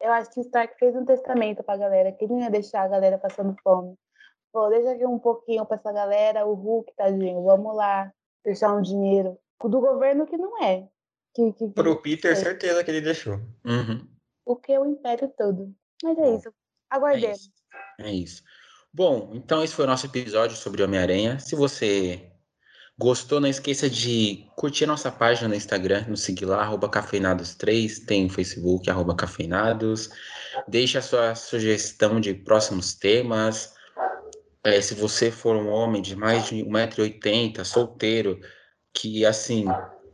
Eu 0.00 0.12
acho 0.12 0.30
que 0.30 0.40
o 0.40 0.42
Stark 0.42 0.76
fez 0.78 0.94
um 0.94 1.04
testamento 1.04 1.62
pra 1.62 1.76
galera, 1.76 2.12
que 2.12 2.24
ele 2.24 2.34
não 2.34 2.40
ia 2.42 2.50
deixar 2.50 2.82
a 2.82 2.88
galera 2.88 3.18
passando 3.18 3.56
fome. 3.62 3.94
Pô, 4.52 4.68
deixa 4.68 4.92
aqui 4.92 5.04
um 5.04 5.18
pouquinho 5.18 5.66
pra 5.66 5.76
essa 5.76 5.92
galera, 5.92 6.46
o 6.46 6.54
Hulk, 6.54 6.92
tadinho, 6.96 7.42
vamos 7.42 7.74
lá, 7.76 8.12
deixar 8.44 8.72
um 8.74 8.80
dinheiro. 8.82 9.38
Do 9.62 9.80
governo 9.80 10.26
que 10.26 10.36
não 10.36 10.62
é. 10.62 10.88
Que, 11.34 11.52
que, 11.52 11.68
Pro 11.68 12.00
Peter, 12.00 12.32
É. 12.32 12.34
certeza 12.36 12.82
que 12.84 12.90
ele 12.90 13.00
deixou. 13.00 13.34
Uhum. 13.64 14.08
o 14.46 14.56
que 14.56 14.72
é 14.72 14.80
o 14.80 14.86
império 14.86 15.28
todo. 15.36 15.74
Mas 16.02 16.16
é 16.18 16.30
isso. 16.36 16.48
É 16.48 16.52
Aguardemos. 16.90 17.38
isso. 17.40 17.50
É 18.00 18.10
isso. 18.10 18.42
Bom, 18.94 19.32
então 19.34 19.62
esse 19.62 19.74
foi 19.74 19.84
o 19.84 19.88
nosso 19.88 20.06
episódio 20.06 20.56
sobre 20.56 20.82
Homem-Aranha. 20.82 21.38
Se 21.38 21.54
você 21.54 22.27
gostou, 22.98 23.38
não 23.40 23.48
esqueça 23.48 23.88
de 23.88 24.44
curtir 24.56 24.84
nossa 24.84 25.10
página 25.10 25.48
no 25.48 25.54
Instagram, 25.54 26.06
nos 26.08 26.22
seguir 26.22 26.46
lá, 26.46 26.62
arroba 26.62 26.90
cafeinados3, 26.90 28.04
tem 28.04 28.26
o 28.26 28.30
Facebook, 28.30 28.90
arroba 28.90 29.14
cafeinados. 29.14 30.10
Deixe 30.66 30.98
a 30.98 31.02
sua 31.02 31.34
sugestão 31.36 32.20
de 32.20 32.34
próximos 32.34 32.94
temas. 32.94 33.72
É, 34.64 34.80
se 34.80 34.94
você 34.94 35.30
for 35.30 35.54
um 35.54 35.68
homem 35.68 36.02
de 36.02 36.16
mais 36.16 36.48
de 36.48 36.56
1,80m, 36.56 37.64
solteiro, 37.64 38.40
que 38.92 39.24
assim 39.24 39.66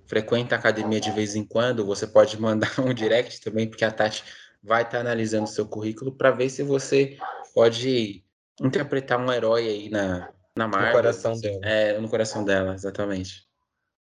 frequenta 0.07 0.55
a 0.55 0.59
academia 0.59 1.01
de 1.01 1.11
vez 1.11 1.35
em 1.35 1.45
quando, 1.45 1.87
você 1.87 2.07
pode 2.07 2.39
mandar 2.39 2.71
um 2.79 2.93
direct 2.93 3.41
também, 3.41 3.67
porque 3.67 3.85
a 3.85 3.91
Tati 3.91 4.23
vai 4.63 4.83
estar 4.83 5.01
analisando 5.01 5.45
o 5.45 5.49
seu 5.49 5.67
currículo 5.67 6.13
para 6.13 6.31
ver 6.31 6.51
se 6.51 6.63
você 6.63 7.17
pode 7.55 8.23
interpretar 8.61 9.19
um 9.19 9.33
herói 9.33 9.67
aí 9.67 9.91
na, 9.91 10.34
na 10.57 10.69
Marvel. 10.69 10.93
coração 10.93 11.39
dela. 11.41 11.61
É, 11.63 11.99
no 11.99 12.09
coração 12.09 12.45
dela, 12.45 12.75
exatamente. 12.75 13.45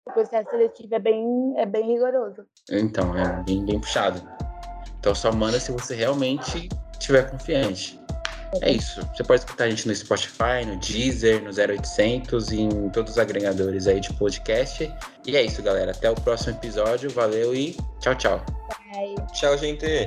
O 0.07 0.13
processo 0.13 0.49
seletivo 0.51 0.95
é 0.95 0.99
bem, 0.99 1.55
é 1.57 1.67
bem 1.67 1.93
rigoroso. 1.93 2.45
Então, 2.71 3.17
é 3.17 3.43
bem, 3.43 3.65
bem 3.65 3.81
puxado. 3.81 4.23
Então 4.99 5.15
só 5.15 5.33
manda 5.33 5.59
se 5.61 5.71
você 5.73 5.95
realmente 5.95 6.69
estiver 6.93 7.31
confiante. 7.31 8.01
É 8.63 8.71
isso. 8.71 9.01
Você 9.15 9.25
pode 9.25 9.41
escutar 9.41 9.65
a 9.65 9.71
gente 9.71 9.87
no 9.87 9.95
Spotify, 9.95 10.65
no 10.67 10.77
Deezer, 10.79 11.43
no 11.43 11.51
0800 11.51 12.53
e 12.53 12.61
em 12.61 12.89
todos 12.91 13.13
os 13.13 13.19
agregadores 13.19 13.87
aí 13.87 14.01
de 14.01 14.13
podcast. 14.15 14.93
E 15.27 15.37
é 15.37 15.43
isso, 15.43 15.63
galera. 15.63 15.91
Até 15.91 16.11
o 16.11 16.15
próximo 16.15 16.57
episódio. 16.57 17.11
Valeu 17.11 17.55
e 17.55 17.77
tchau, 18.01 18.15
tchau. 18.15 18.47
Aí, 18.95 19.15
Tchau, 19.33 19.59
gente. 19.59 20.07